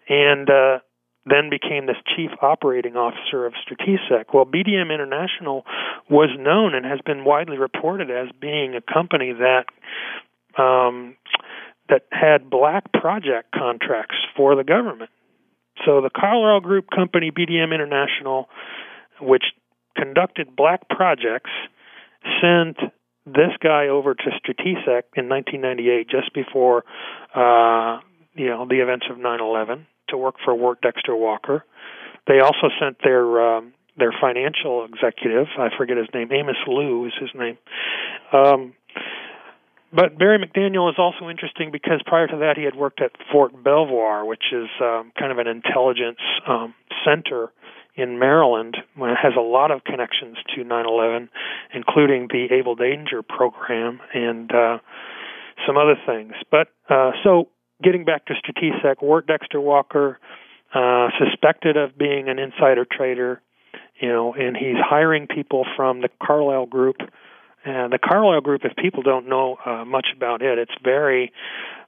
[0.08, 0.78] and uh,
[1.26, 4.26] then became this chief operating officer of Stratesec.
[4.34, 5.64] Well, BDM International
[6.10, 9.66] was known and has been widely reported as being a company that
[10.60, 11.16] um,
[11.88, 15.10] that had black project contracts for the government.
[15.84, 18.48] So the Carlyle Group company, BDM International,
[19.20, 19.44] which
[19.96, 21.50] conducted black projects,
[22.40, 22.76] sent
[23.26, 26.84] this guy over to Stratesec in 1998, just before
[27.34, 28.00] uh,
[28.34, 31.64] you know the events of 9/11, to work for Wirt Dexter Walker.
[32.26, 37.12] They also sent their um, their financial executive, I forget his name, Amos Liu is
[37.20, 37.58] his name.
[38.32, 38.74] Um,
[39.94, 43.52] but Barry McDaniel is also interesting because prior to that he had worked at Fort
[43.62, 47.52] Belvoir, which is um, kind of an intelligence um, center
[47.94, 51.28] in Maryland it has a lot of connections to 9/11,
[51.74, 54.78] including the Able Danger program and uh,
[55.66, 56.32] some other things.
[56.50, 57.48] But uh, so,
[57.82, 60.18] getting back to Stratesec, Wirt Dexter Walker,
[60.74, 63.40] uh, suspected of being an insider trader,
[64.00, 66.96] you know, and he's hiring people from the Carlyle Group.
[67.64, 71.32] And the Carlyle Group, if people don't know uh, much about it, it's very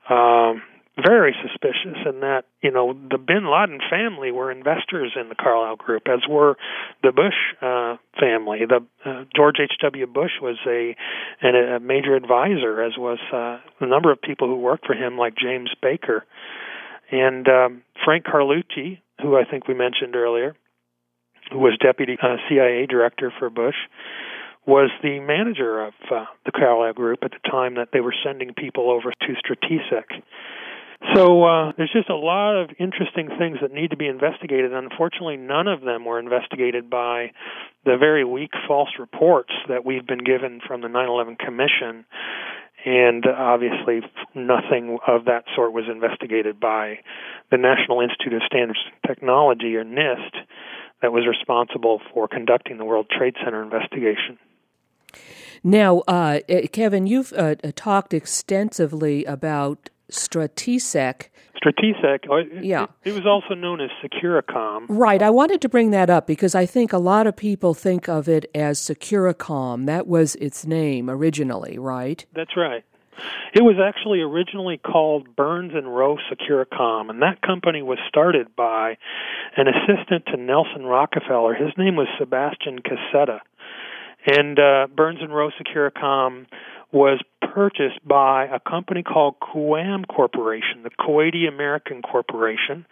[0.09, 0.63] um,
[0.97, 5.77] very suspicious in that you know the Bin Laden family were investors in the Carlyle
[5.77, 6.57] Group, as were
[7.03, 8.61] the Bush uh, family.
[8.69, 9.73] The uh, George H.
[9.83, 10.07] W.
[10.07, 10.97] Bush was a
[11.41, 15.19] and a major advisor, as was uh, a number of people who worked for him,
[15.19, 16.25] like James Baker
[17.11, 20.57] and um, Frank Carlucci, who I think we mentioned earlier,
[21.53, 23.77] who was deputy uh, CIA director for Bush
[24.67, 28.55] was the manager of uh, the Carlyle Group at the time that they were sending
[28.55, 30.23] people over to Stratesec.
[31.13, 34.73] So uh, there's just a lot of interesting things that need to be investigated.
[34.73, 37.33] Unfortunately, none of them were investigated by
[37.85, 42.07] the very weak false reports that we've been given from the 9/11 Commission,
[42.87, 44.01] and obviously
[44.35, 47.01] nothing of that sort was investigated by
[47.51, 50.35] the National Institute of Standards and Technology, or NIST,
[51.03, 54.39] that was responsible for conducting the World Trade Center investigation.
[55.63, 56.41] Now, uh,
[56.73, 61.29] Kevin, you've uh, talked extensively about Stratesec.
[61.57, 62.85] Stratesec, oh, yeah.
[63.05, 64.87] It, it, was also known as Securicom.
[64.89, 65.23] Right.
[65.23, 68.29] I wanted to bring that up because I think a lot of people think of
[68.29, 69.87] it as Securicom.
[69.87, 72.25] That was its name originally, right?
[72.35, 72.85] That's right.
[73.55, 78.97] It was actually originally called Burns and Roe Securicom, and that company was started by
[79.57, 81.55] an assistant to Nelson Rockefeller.
[81.55, 83.41] His name was Sebastian Cassetta.
[84.27, 86.47] And uh, Burns and Roe Securicom
[86.95, 87.21] was
[87.53, 92.87] purchased by a company called KuwAm Corporation, the Kuwaiti American Corporation,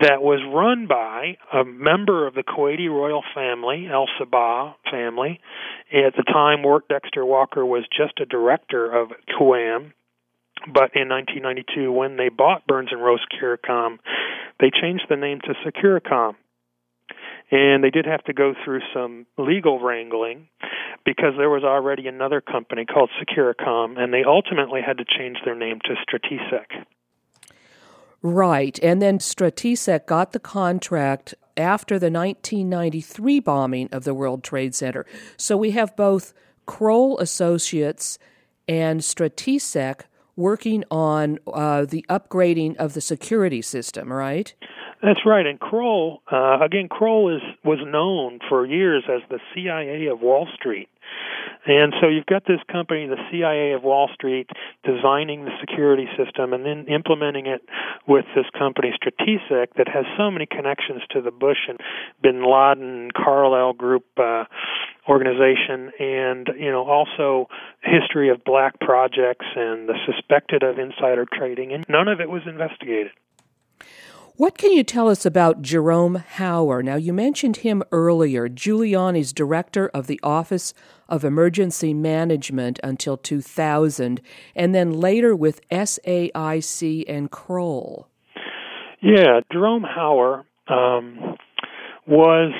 [0.00, 5.40] that was run by a member of the Kuwaiti royal family, Al Sabah family.
[5.92, 9.92] At the time, Wirt Dexter Walker was just a director of KuwAm.
[10.66, 13.98] But in 1992, when they bought Burns and Roe Securicom,
[14.58, 16.34] they changed the name to Securicom.
[17.52, 20.48] And they did have to go through some legal wrangling
[21.04, 25.54] because there was already another company called Securicom, and they ultimately had to change their
[25.54, 26.84] name to Stratesec.
[28.22, 28.78] Right.
[28.82, 35.04] And then Stratesec got the contract after the 1993 bombing of the World Trade Center.
[35.36, 36.32] So we have both
[36.64, 38.18] Kroll Associates
[38.66, 40.02] and Stratesec
[40.36, 44.54] working on uh, the upgrading of the security system, right?
[45.02, 45.44] That's right.
[45.44, 50.46] And Kroll, uh, again, Kroll is was known for years as the CIA of Wall
[50.54, 50.88] Street.
[51.66, 54.48] And so you've got this company, the CIA of Wall Street,
[54.84, 57.62] designing the security system and then implementing it
[58.06, 61.78] with this company, Stratesec, that has so many connections to the Bush and
[62.22, 64.44] Bin Laden, Carlyle Group uh,
[65.08, 67.48] organization, and you know also
[67.82, 72.42] history of black projects and the suspected of insider trading, and none of it was
[72.46, 73.12] investigated.
[74.36, 76.82] What can you tell us about Jerome Hauer?
[76.82, 80.72] Now, you mentioned him earlier, Giuliani's director of the Office
[81.06, 84.22] of Emergency Management until 2000,
[84.56, 88.08] and then later with SAIC and Kroll.
[89.02, 91.36] Yeah, Jerome Hauer um,
[92.06, 92.52] was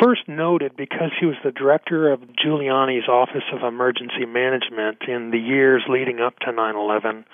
[0.00, 5.38] first noted because he was the director of Giuliani's Office of Emergency Management in the
[5.38, 7.26] years leading up to 9 11.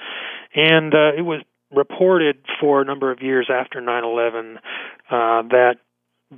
[0.56, 1.42] And uh, it was
[1.74, 5.76] reported for a number of years after 9/11 uh, that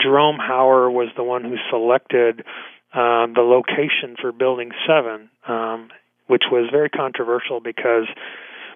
[0.00, 2.44] Jerome Hauer was the one who selected
[2.92, 5.88] uh, the location for Building 7, um,
[6.26, 8.06] which was very controversial because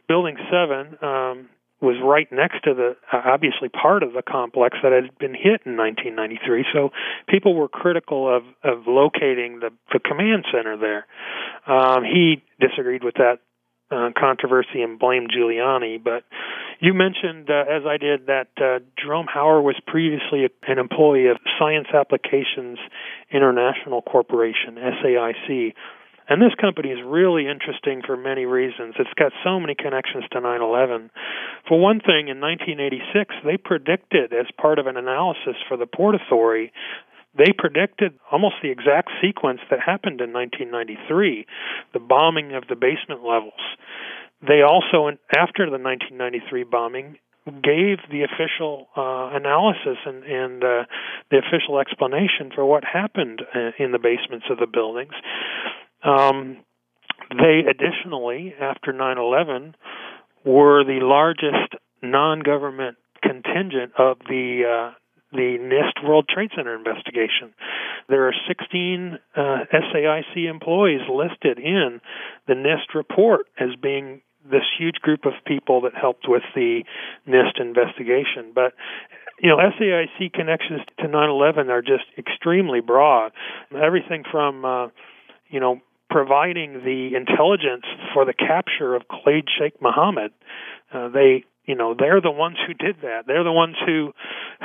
[0.08, 1.48] Building 7 um,
[1.80, 5.62] was right next to the uh, obviously part of the complex that had been hit
[5.66, 6.64] in 1993.
[6.72, 6.90] So
[7.28, 11.06] people were critical of of locating the the command center there.
[11.66, 13.38] Um, he disagreed with that
[13.94, 16.02] uh, controversy and blame Giuliani.
[16.02, 16.24] But
[16.80, 21.36] you mentioned, uh, as I did, that uh, Jerome Hauer was previously an employee of
[21.58, 22.78] Science Applications
[23.30, 25.74] International Corporation, SAIC.
[26.26, 28.94] And this company is really interesting for many reasons.
[28.98, 31.10] It's got so many connections to 9 11.
[31.68, 36.14] For one thing, in 1986, they predicted, as part of an analysis for the Port
[36.14, 36.72] Authority,
[37.36, 41.46] they predicted almost the exact sequence that happened in 1993,
[41.92, 43.60] the bombing of the basement levels.
[44.46, 47.16] They also, after the 1993 bombing,
[47.46, 50.84] gave the official uh, analysis and, and uh,
[51.30, 55.12] the official explanation for what happened uh, in the basements of the buildings.
[56.02, 56.58] Um,
[57.30, 59.74] they additionally, after 9 11,
[60.44, 64.62] were the largest non government contingent of the
[64.92, 64.94] uh,
[65.34, 67.52] the NIST World Trade Center investigation.
[68.08, 69.40] There are 16 uh,
[69.72, 72.00] SAIC employees listed in
[72.46, 76.84] the NIST report as being this huge group of people that helped with the
[77.28, 78.52] NIST investigation.
[78.54, 78.74] But
[79.40, 83.32] you know, SAIC connections to 9/11 are just extremely broad.
[83.74, 84.88] Everything from uh,
[85.48, 85.80] you know
[86.10, 90.32] providing the intelligence for the capture of Khalid Sheikh Mohammed.
[90.92, 94.12] Uh, they you know they're the ones who did that they're the ones who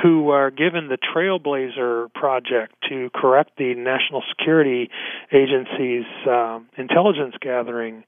[0.02, 4.90] who are given the trailblazer project to correct the national security
[5.32, 8.04] agency's um, intelligence gathering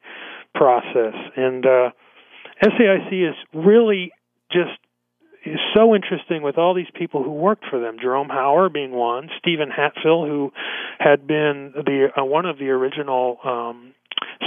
[0.55, 1.90] process and uh
[2.62, 4.12] SAIC is really
[4.53, 4.78] just
[5.45, 7.97] is so interesting with all these people who worked for them.
[8.01, 10.53] Jerome Hauer being one, Stephen Hatfill, who
[10.99, 13.93] had been the uh, one of the original um,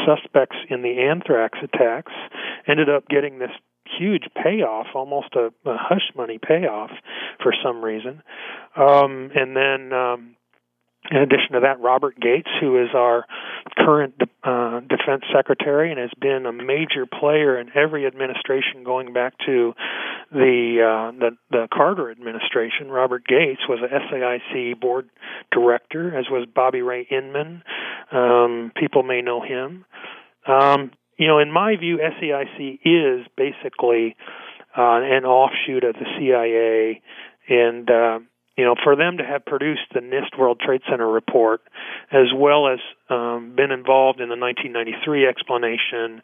[0.05, 2.13] suspects in the anthrax attacks,
[2.67, 3.51] ended up getting this
[3.97, 6.91] huge payoff, almost a, a hush money payoff
[7.41, 8.21] for some reason.
[8.75, 10.35] Um, and then, um,
[11.11, 13.25] in addition to that, Robert Gates, who is our
[13.77, 19.33] current uh, defense secretary and has been a major player in every administration going back
[19.45, 19.73] to
[20.31, 22.89] the uh, the, the Carter administration.
[22.89, 25.09] Robert Gates was a SAIC board
[25.51, 27.61] director, as was Bobby Ray Inman.
[28.11, 29.85] Um, people may know him.
[30.47, 34.15] Um, you know, in my view, SAIC is basically
[34.77, 37.01] uh, an offshoot of the CIA,
[37.47, 38.19] and uh,
[38.57, 41.61] you know, for them to have produced the NIST World Trade Center report,
[42.11, 46.21] as well as um, been involved in the 1993 explanation,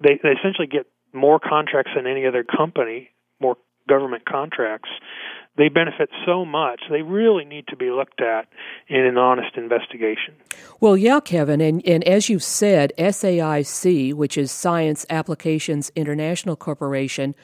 [0.00, 3.10] they, they essentially get more contracts than any other company,
[3.40, 3.56] more
[3.88, 4.90] government contracts
[5.56, 6.80] they benefit so much.
[6.90, 8.48] They really need to be looked at
[8.88, 10.34] in an honest investigation.
[10.80, 17.34] Well, yeah, Kevin, and, and as you've said, SAIC, which is Science Applications International Corporation,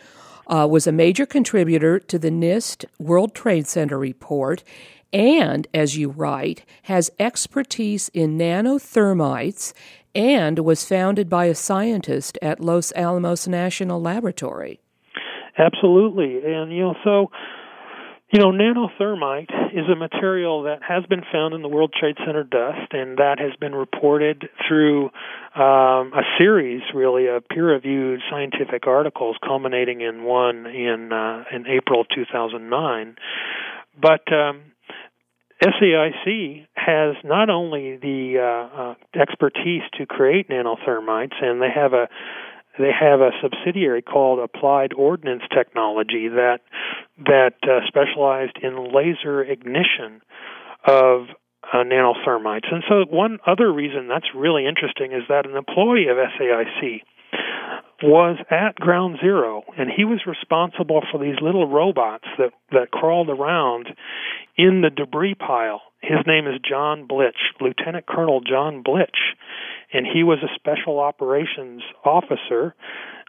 [0.46, 4.62] uh, was a major contributor to the NIST World Trade Center report,
[5.12, 9.72] and, as you write, has expertise in nanothermites
[10.14, 14.80] and was founded by a scientist at Los Alamos National Laboratory.
[15.58, 16.40] Absolutely.
[16.44, 17.30] And, you know, so
[18.32, 22.42] you know, nanothermite is a material that has been found in the World Trade Center
[22.42, 25.10] dust, and that has been reported through
[25.54, 32.06] um, a series, really, of peer-reviewed scientific articles, culminating in one in uh, in April
[32.06, 33.16] 2009.
[34.00, 34.62] But um,
[35.62, 42.08] SAIC has not only the uh, uh, expertise to create nanothermites, and they have a
[42.78, 46.60] they have a subsidiary called Applied Ordnance Technology that
[47.26, 50.22] that uh, specialized in laser ignition
[50.86, 51.26] of
[51.72, 52.72] uh, nanothermites.
[52.72, 57.02] And so, one other reason that's really interesting is that an employee of SAIC
[58.02, 63.30] was at Ground Zero, and he was responsible for these little robots that that crawled
[63.30, 63.88] around
[64.56, 65.82] in the debris pile.
[66.02, 69.36] His name is John Blitch, Lieutenant Colonel John Blitch,
[69.92, 72.74] and he was a special operations officer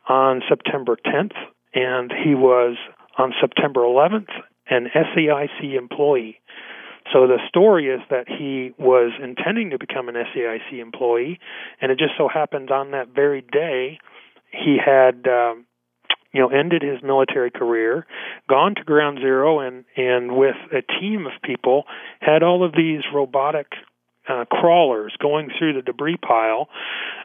[0.10, 1.36] on September 10th,
[1.76, 2.76] and he was
[3.18, 4.30] on September 11th
[4.70, 6.40] an SAIC employee.
[7.12, 11.40] So the story is that he was intending to become an SAIC employee,
[11.80, 14.00] and it just so happened on that very day
[14.52, 15.66] he had um,
[16.34, 18.06] you know ended his military career,
[18.50, 21.84] gone to Ground Zero, and and with a team of people
[22.20, 23.68] had all of these robotic
[24.28, 26.68] uh, crawlers going through the debris pile,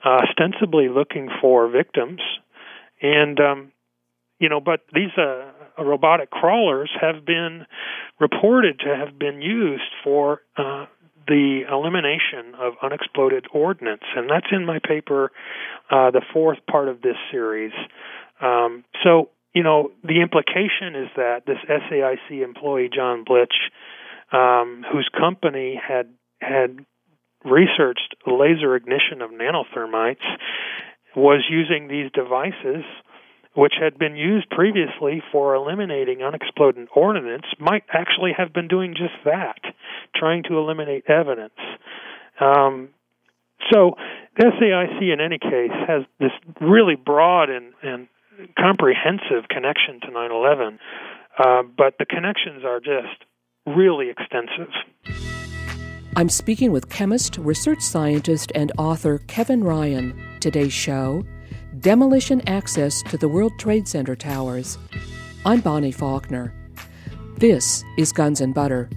[0.05, 2.21] uh, ostensibly looking for victims,
[3.01, 3.73] and um,
[4.39, 5.51] you know, but these uh,
[5.83, 7.67] robotic crawlers have been
[8.21, 10.87] reported to have been used for uh,
[11.27, 15.31] the elimination of unexploded ordnance, and that's in my paper,
[15.91, 17.73] uh, the fourth part of this series.
[18.41, 23.57] Um, so, you know, the implication is that this SAIC employee, John Blitch,
[24.33, 26.09] um, whose company had
[26.41, 26.85] had
[27.45, 30.27] researched laser ignition of nanothermites,
[31.17, 32.85] was using these devices,
[33.55, 39.15] which had been used previously for eliminating unexploded ordnance, might actually have been doing just
[39.25, 39.59] that,
[40.15, 41.59] trying to eliminate evidence.
[42.41, 42.91] Um,
[43.73, 43.97] so,
[44.41, 46.31] SAIC, in any case, has this
[46.61, 48.07] really broad and, and
[48.59, 50.79] comprehensive connection to 9 11,
[51.39, 53.25] uh, but the connections are just
[53.67, 54.73] really extensive.
[56.17, 60.39] I'm speaking with chemist, research scientist, and author Kevin Ryan.
[60.41, 61.25] Today's show
[61.81, 64.79] Demolition Access to the World Trade Center Towers.
[65.45, 66.53] I'm Bonnie Faulkner.
[67.37, 68.91] This is Guns and Butter.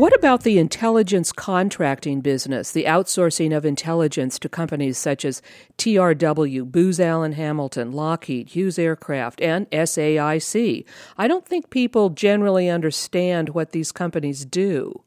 [0.00, 5.42] What about the intelligence contracting business, the outsourcing of intelligence to companies such as
[5.76, 10.86] TRW, Booz Allen Hamilton, Lockheed, Hughes Aircraft, and SAIC?
[11.18, 15.02] I don't think people generally understand what these companies do.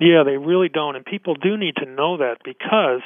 [0.00, 3.02] Yeah, they really don't, and people do need to know that because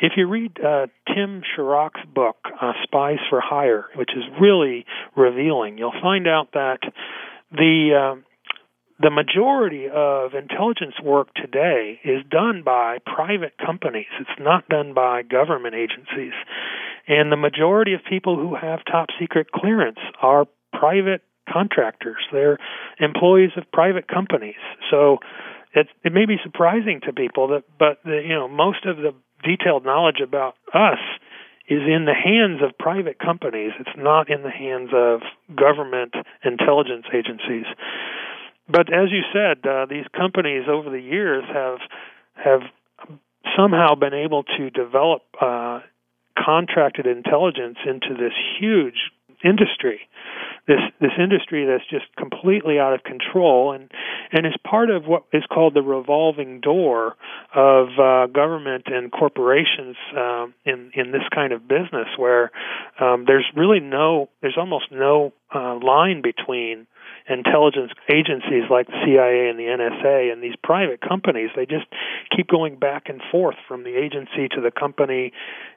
[0.00, 5.78] if you read uh, Tim Shorrock's book, uh, Spies for Hire, which is really revealing,
[5.78, 6.78] you'll find out that
[7.50, 8.20] the uh,
[9.00, 14.12] the majority of intelligence work today is done by private companies.
[14.20, 16.34] It's not done by government agencies.
[17.08, 22.18] And the majority of people who have top secret clearance are private contractors.
[22.30, 22.58] They're
[23.00, 24.60] employees of private companies.
[24.90, 25.18] So
[25.74, 29.14] it it may be surprising to people that but the, you know most of the
[29.42, 31.00] detailed knowledge about us
[31.68, 33.72] is in the hands of private companies.
[33.78, 35.20] It's not in the hands of
[35.56, 37.64] government intelligence agencies.
[38.70, 41.78] But as you said, uh, these companies over the years have
[42.34, 42.60] have
[43.56, 45.80] somehow been able to develop uh,
[46.38, 49.10] contracted intelligence into this huge
[49.44, 50.00] industry
[50.70, 53.72] this this industry that's just completely out of control.
[53.72, 53.90] And
[54.32, 57.16] and is part of what is called the revolving door
[57.54, 62.52] of uh, government and corporations um, in in this kind of business where
[63.00, 66.86] um, there's really no there's almost no uh, line between
[67.28, 71.86] intelligence agencies like the CIA and the NSA and these private companies they just
[72.34, 75.32] keep going back and forth from the agency to the company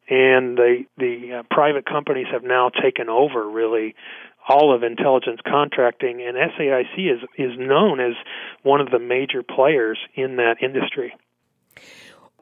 [0.10, 3.96] and the the uh, private companies have now taken over really
[4.48, 8.14] all of intelligence contracting and SAIC is is known as
[8.64, 11.14] one of the major players in that industry.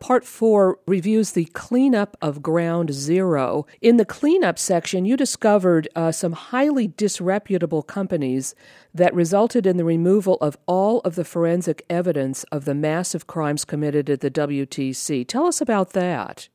[0.01, 3.67] Part four reviews the cleanup of Ground Zero.
[3.81, 8.55] In the cleanup section, you discovered uh, some highly disreputable companies
[8.95, 13.63] that resulted in the removal of all of the forensic evidence of the massive crimes
[13.63, 15.27] committed at the WTC.
[15.27, 16.49] Tell us about that.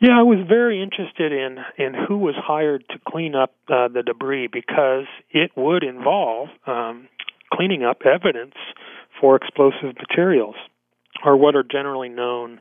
[0.00, 4.02] Yeah, I was very interested in in who was hired to clean up uh, the
[4.02, 7.08] debris because it would involve um,
[7.52, 8.54] cleaning up evidence
[9.20, 10.56] for explosive materials,
[11.24, 12.60] or what are generally known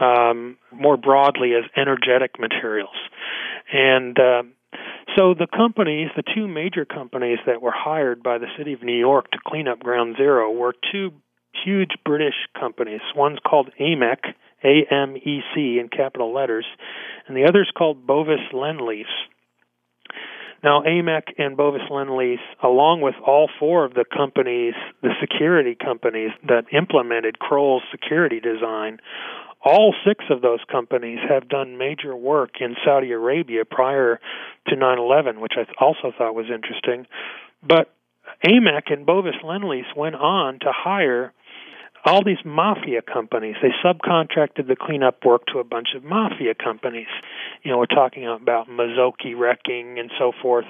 [0.00, 2.96] um, more broadly as energetic materials.
[3.72, 4.42] And uh,
[5.16, 8.98] so the companies, the two major companies that were hired by the city of New
[8.98, 11.12] York to clean up Ground Zero were two
[11.64, 13.00] huge British companies.
[13.16, 14.18] One's called AMEC,
[14.62, 16.66] A M E C in capital letters,
[17.26, 19.04] and the other's called Bovis Lendlease.
[20.64, 26.30] Now, AMEC and Bovis Lendlease, along with all four of the companies, the security companies
[26.48, 28.98] that implemented Kroll's security design,
[29.64, 34.20] all six of those companies have done major work in Saudi Arabia prior
[34.68, 37.06] to 9 11, which I also thought was interesting.
[37.62, 37.92] But
[38.44, 41.32] AMEC and Bovis Lendlease went on to hire
[42.06, 43.56] all these mafia companies.
[43.60, 47.08] They subcontracted the cleanup work to a bunch of mafia companies.
[47.64, 50.66] You know, we're talking about Mazzocchi Wrecking and so forth.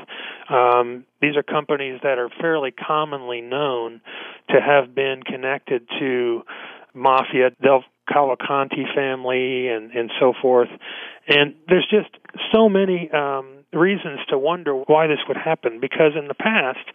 [0.49, 4.01] Um, these are companies that are fairly commonly known
[4.49, 6.43] to have been connected to
[6.95, 10.68] mafia, Del Cavalcanti family, and and so forth.
[11.28, 12.09] And there's just
[12.55, 15.80] so many um, reasons to wonder why this would happen.
[15.80, 16.87] Because in the past,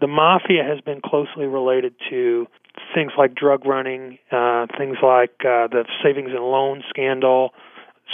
[0.00, 2.46] the mafia has been closely related to
[2.94, 7.50] things like drug running, uh, things like uh, the savings and loan scandal,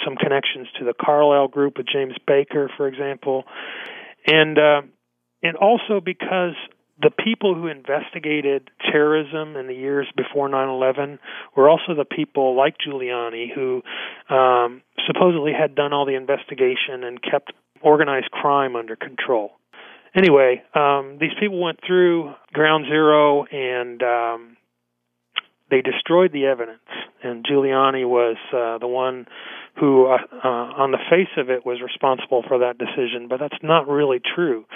[0.04, 3.44] some connections to the Carlyle Group with James Baker, for example,
[4.26, 4.82] and uh,
[5.42, 6.54] and also because
[7.00, 11.18] the people who investigated terrorism in the years before 9/11
[11.56, 13.82] were also the people like Giuliani who
[14.34, 17.52] um, supposedly had done all the investigation and kept
[17.82, 19.52] organized crime under control.
[20.14, 24.56] Anyway, um, these people went through Ground Zero and um,
[25.70, 26.86] they destroyed the evidence,
[27.22, 29.26] and Giuliani was uh, the one
[29.80, 30.48] who, uh, uh,
[30.78, 33.26] on the face of it, was responsible for that decision.
[33.28, 34.66] But that's not really true.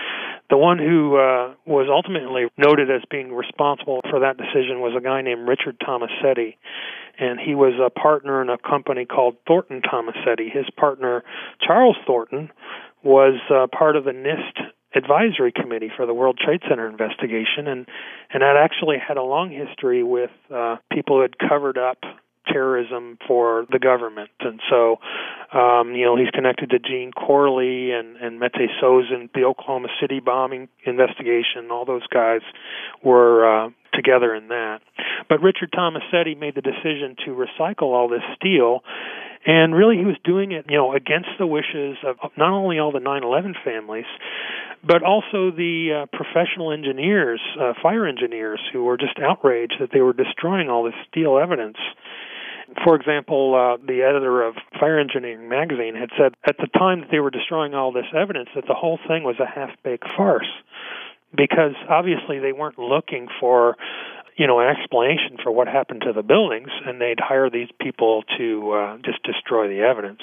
[0.51, 5.01] The one who uh, was ultimately noted as being responsible for that decision was a
[5.01, 6.57] guy named Richard Tomasetti,
[7.21, 10.51] and he was a partner in a company called Thornton Tomasetti.
[10.51, 11.23] His partner,
[11.65, 12.51] Charles Thornton,
[13.05, 17.87] was uh, part of the NIST advisory committee for the World Trade Center investigation, and
[18.33, 21.99] and that actually had a long history with uh, people who had covered up
[22.47, 24.99] terrorism for the government, and so
[25.53, 30.21] um, you know he's connected to Gene Corley and and Mete Sozen, the Oklahoma City
[30.21, 31.71] bombing investigation.
[31.71, 32.41] All those guys
[33.03, 34.81] were uh, together in that.
[35.29, 38.83] But Richard Tomasetti made the decision to recycle all this steel
[39.49, 42.93] and really he was doing it you know against the wishes of not only all
[42.93, 44.07] the 9/11 families
[44.85, 50.01] but also the uh, professional engineers uh, fire engineers who were just outraged that they
[50.01, 51.79] were destroying all this steel evidence.
[52.85, 57.11] For example, uh, the editor of Fire Engineering magazine had said at the time that
[57.11, 60.51] they were destroying all this evidence that the whole thing was a half-baked farce
[61.37, 63.77] because obviously they weren't looking for
[64.39, 68.23] you know, an explanation for what happened to the buildings, and they'd hire these people
[68.39, 70.21] to uh, just destroy the evidence.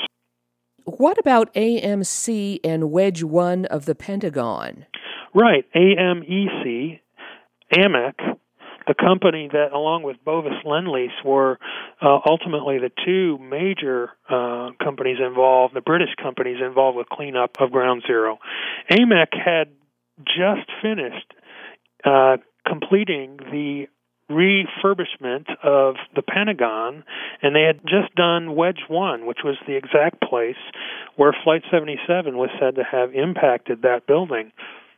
[0.86, 4.86] What about AMEC and Wedge One of the Pentagon?
[5.34, 7.02] Right, AMEC,
[7.74, 8.14] AMEC,
[8.88, 11.60] the company that, along with Bovis Lendlease, were
[12.02, 17.72] uh, ultimately the two major uh, companies involved, the British companies involved with cleanup of
[17.72, 18.40] Ground Zero.
[18.90, 19.70] AMEC had
[20.24, 21.34] just finished
[22.06, 23.88] uh, completing the
[24.30, 27.04] refurbishment of the Pentagon,
[27.42, 30.56] and they had just done Wedge 1, which was the exact place
[31.16, 34.52] where Flight 77 was said to have impacted that building.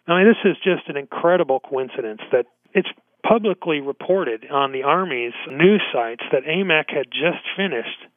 [0.08, 2.88] I mean, this is just an incredible coincidence that it's
[3.28, 8.08] publicly reported on the Army's news sites that AMEC had just finished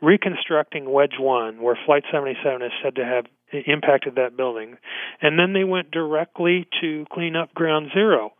[0.00, 3.26] reconstructing Wedge 1, where Flight 77 is said to have
[3.66, 4.76] impacted that building.
[5.20, 8.32] And then they went directly to clean up Ground Zero.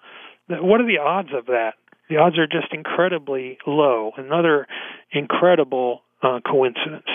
[0.49, 1.75] What are the odds of that?
[2.09, 4.13] The odds are just incredibly low.
[4.17, 4.67] Another
[5.13, 7.07] incredible uh, coincidence.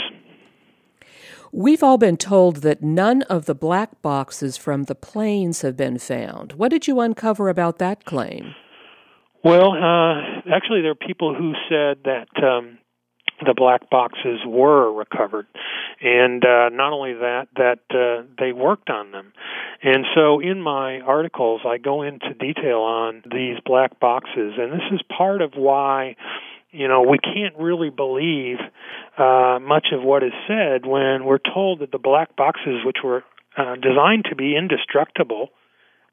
[1.52, 5.98] We've all been told that none of the black boxes from the planes have been
[5.98, 6.54] found.
[6.54, 8.54] What did you uncover about that claim?
[9.44, 12.80] Well, uh, actually, there are people who said that um,
[13.46, 15.48] the black boxes were recovered,
[16.02, 19.34] and uh, not only that, that uh, they worked on them.
[19.84, 24.88] And so, in my articles, I go into detail on these black boxes, and this
[24.92, 26.16] is part of why
[26.72, 28.58] you know, we can't really believe
[29.18, 33.24] uh, much of what is said when we're told that the black boxes, which were
[33.58, 35.50] uh, designed to be indestructible,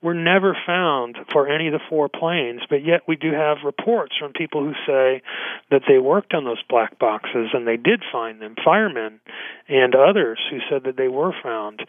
[0.04, 4.14] were never found for any of the four planes, but yet we do have reports
[4.20, 5.22] from people who say
[5.70, 9.18] that they worked on those black boxes and they did find them, firemen
[9.66, 11.80] and others who said that they were found,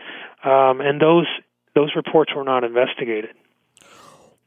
[0.45, 1.27] um, and those
[1.75, 3.35] those reports were not investigated.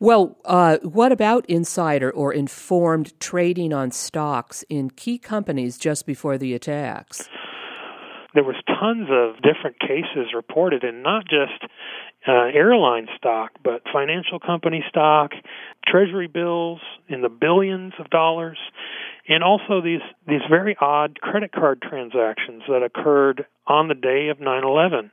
[0.00, 6.38] Well, uh, what about insider or informed trading on stocks in key companies just before
[6.38, 7.28] the attacks?
[8.38, 11.60] There was tons of different cases reported, and not just
[12.24, 15.32] uh, airline stock, but financial company stock,
[15.84, 16.78] treasury bills
[17.08, 18.56] in the billions of dollars,
[19.28, 24.38] and also these these very odd credit card transactions that occurred on the day of
[24.38, 25.10] 9/11.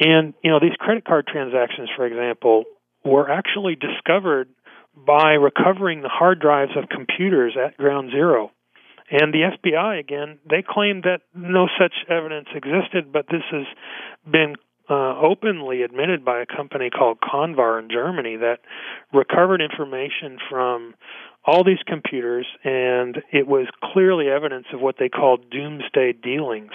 [0.00, 2.64] And you know these credit card transactions, for example,
[3.04, 4.48] were actually discovered
[4.96, 8.50] by recovering the hard drives of computers at Ground Zero.
[9.10, 13.66] And the FBI, again, they claimed that no such evidence existed, but this has
[14.30, 14.54] been
[14.88, 18.58] uh, openly admitted by a company called Convar in Germany that
[19.12, 20.94] recovered information from
[21.44, 26.72] all these computers, and it was clearly evidence of what they called doomsday dealings.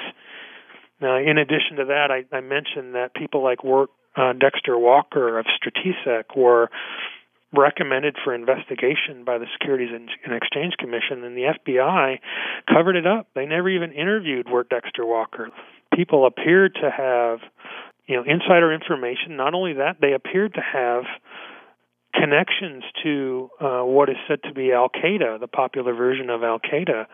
[1.02, 5.38] Now, in addition to that, I, I mentioned that people like Wirt uh, Dexter Walker
[5.38, 6.70] of Stratesec were
[7.58, 12.20] recommended for investigation by the Securities and Exchange Commission, and the FBI
[12.72, 13.28] covered it up.
[13.36, 15.50] They never even interviewed Wirt Dexter Walker.
[15.94, 17.40] People appeared to have,
[18.08, 19.38] you know, insider information.
[19.38, 21.04] Not only that, they appeared to have
[22.14, 26.60] connections to uh, what is said to be Al Qaeda, the popular version of Al
[26.60, 27.06] Qaeda.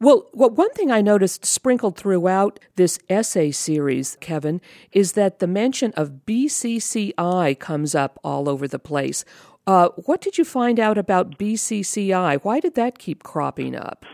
[0.00, 4.60] Well, well, one thing I noticed sprinkled throughout this essay series, Kevin,
[4.92, 9.24] is that the mention of BCCI comes up all over the place.
[9.66, 12.40] Uh, what did you find out about BCCI?
[12.42, 14.04] Why did that keep cropping up?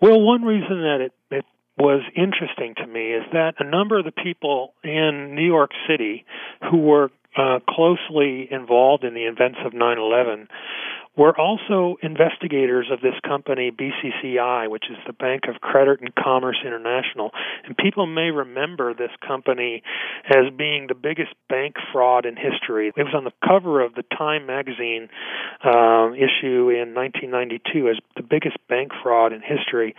[0.00, 1.44] Well, one reason that it, it
[1.76, 6.24] was interesting to me is that a number of the people in New York City
[6.70, 10.48] who were uh, closely involved in the events of 9 11
[11.16, 16.58] we're also investigators of this company, BCCI, which is the Bank of Credit and Commerce
[16.66, 17.30] International.
[17.64, 19.82] And people may remember this company
[20.28, 22.92] as being the biggest bank fraud in history.
[22.96, 25.08] It was on the cover of the Time magazine
[25.62, 29.94] um, issue in 1992 as the biggest bank fraud in history.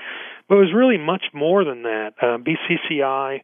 [0.49, 2.13] But it was really much more than that.
[2.21, 3.41] Uh, BCCI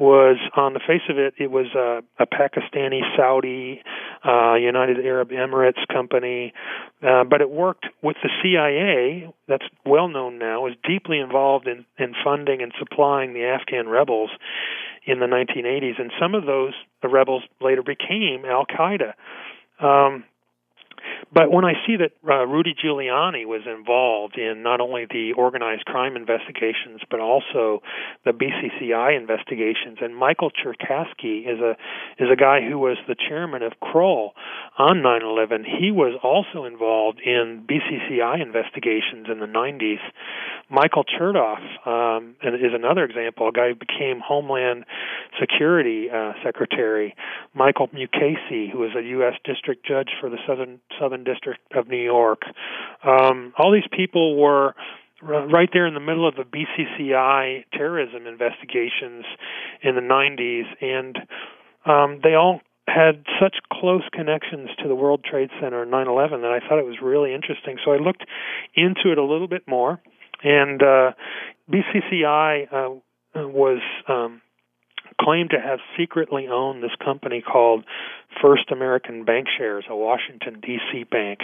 [0.00, 3.82] was on the face of it, it was a, a Pakistani, Saudi,
[4.26, 6.54] uh, United Arab Emirates company,
[7.02, 9.32] uh, but it worked with the CIA.
[9.46, 10.62] That's well known now.
[10.62, 14.30] Was deeply involved in in funding and supplying the Afghan rebels
[15.06, 16.72] in the 1980s, and some of those
[17.02, 19.12] the rebels later became Al Qaeda.
[19.80, 20.24] Um,
[21.32, 25.84] but when I see that uh, Rudy Giuliani was involved in not only the organized
[25.84, 27.82] crime investigations, but also
[28.24, 31.76] the BCCI investigations, and Michael Cherkasky is a
[32.18, 34.32] is a guy who was the chairman of Kroll
[34.78, 35.64] on 9/11.
[35.64, 40.00] He was also involved in BCCI investigations in the 90s.
[40.68, 44.84] Michael Chertoff um, is another example, a guy who became Homeland
[45.38, 47.14] Security uh, Secretary.
[47.54, 49.34] Michael Mukasey, who was a U.S.
[49.44, 52.42] District Judge for the Southern Southern District of New York.
[53.04, 54.74] Um, all these people were
[55.22, 59.24] right there in the middle of the BCCI terrorism investigations
[59.82, 61.18] in the 90s, and
[61.84, 66.66] um, they all had such close connections to the World Trade Center 9/11 that I
[66.66, 67.78] thought it was really interesting.
[67.84, 68.24] So I looked
[68.74, 70.00] into it a little bit more,
[70.42, 71.12] and uh,
[71.70, 74.40] BCCI uh, was um,
[75.20, 77.84] claimed to have secretly owned this company called
[78.42, 81.04] First American Bankshares, a Washington D.C.
[81.04, 81.40] bank,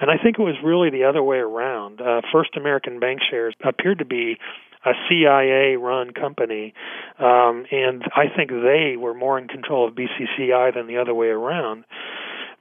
[0.00, 2.00] and I think it was really the other way around.
[2.00, 4.36] Uh, First American Bankshares appeared to be
[4.84, 6.72] a CIA-run company,
[7.18, 11.28] um, and I think they were more in control of BCCI than the other way
[11.28, 11.84] around.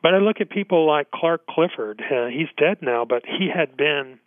[0.02, 2.02] But I look at people like Clark Clifford.
[2.02, 4.20] Uh, he's dead now, but he had been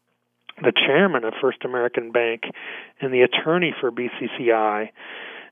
[0.63, 2.43] the chairman of First American Bank
[3.01, 4.91] and the attorney for BCCI.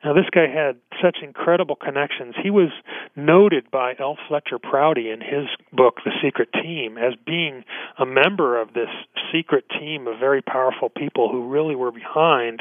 [0.04, 2.34] Now, this guy had such incredible connections.
[2.42, 2.70] He was
[3.16, 4.16] noted by L.
[4.28, 7.64] Fletcher Prouty in his book, The Secret Team, as being
[7.98, 8.88] a member of this
[9.32, 12.60] secret team of very powerful people who really were behind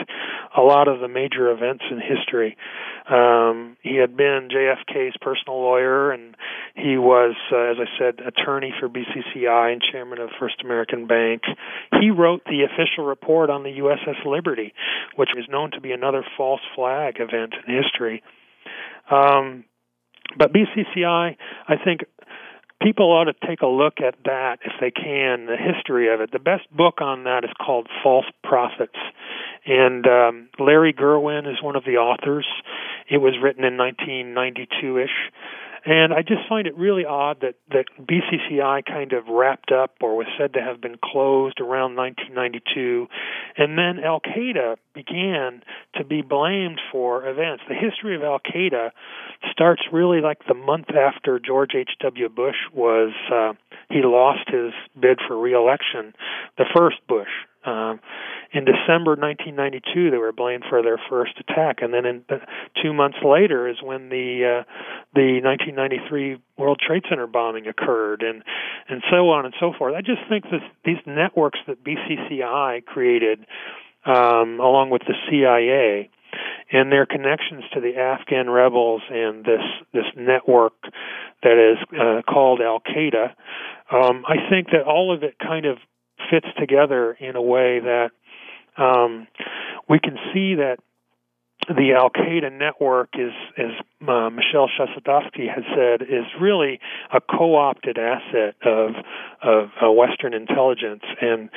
[0.55, 2.57] a lot of the major events in history.
[3.09, 6.35] Um, he had been JFK's personal lawyer, and
[6.75, 11.43] he was, uh, as I said, attorney for BCCI and chairman of First American Bank.
[12.01, 14.73] He wrote the official report on the USS Liberty,
[15.15, 18.23] which is known to be another false flag event in history.
[19.09, 19.65] Um,
[20.37, 21.35] but BCCI,
[21.67, 22.01] I think,
[22.81, 26.31] people ought to take a look at that if they can, the history of it.
[26.31, 28.97] The best book on that is called False Profits.
[29.65, 32.45] And um, Larry Gurwin is one of the authors.
[33.09, 35.09] It was written in 1992 ish.
[35.89, 40.17] And I just find it really odd that, that BCCI kind of wrapped up or
[40.17, 43.07] was said to have been closed around 1992.
[43.55, 45.63] And then Al Qaeda began
[45.95, 47.63] to be blamed for events.
[47.69, 48.89] The history of Al Qaeda
[49.49, 52.27] starts really like the month after George H.W.
[52.27, 53.53] Bush was, uh,
[53.89, 56.13] he lost his bid for reelection,
[56.57, 57.31] the first Bush.
[57.67, 57.99] Um,
[58.53, 62.37] in December 1992, they were blamed for their first attack, and then in, uh,
[62.81, 64.63] two months later is when the uh,
[65.13, 68.43] the 1993 World Trade Center bombing occurred, and
[68.87, 69.95] and so on and so forth.
[69.95, 73.45] I just think that these networks that BCCI created,
[74.05, 76.09] um, along with the CIA,
[76.71, 79.63] and their connections to the Afghan rebels and this
[79.93, 80.73] this network
[81.43, 83.33] that is uh, called Al Qaeda.
[83.91, 85.77] Um, I think that all of it kind of
[86.29, 88.11] fits together in a way that
[88.77, 89.27] um,
[89.89, 90.77] we can see that
[91.67, 93.71] the Al Qaeda network is, as
[94.07, 96.79] uh, Michel Chossudovsky has said, is really
[97.13, 98.91] a co-opted asset of
[99.41, 101.03] of uh, Western intelligence.
[101.21, 101.49] And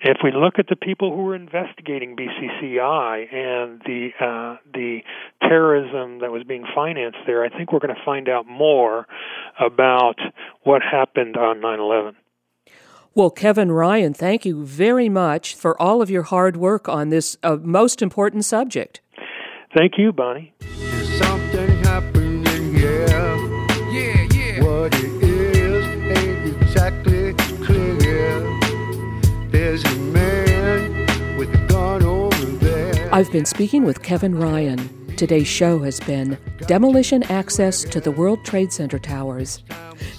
[0.00, 5.00] if we look at the people who were investigating BCCI and the uh, the
[5.40, 9.06] terrorism that was being financed there, I think we're going to find out more
[9.58, 10.18] about
[10.62, 12.16] what happened on 9/11.
[13.16, 17.36] Well, Kevin Ryan, thank you very much for all of your hard work on this
[17.44, 19.00] uh, most important subject.
[19.72, 20.52] Thank you, Bonnie.
[21.18, 23.06] Something happening here.
[23.92, 24.64] Yeah, yeah.
[24.64, 25.86] What it is
[26.18, 27.34] ain't exactly
[27.64, 28.40] clear.
[29.48, 33.14] There's a man with a gun over there.
[33.14, 34.90] I've been speaking with Kevin Ryan.
[35.16, 36.36] Today's show has been
[36.66, 39.62] Demolition Access to the World Trade Center Towers.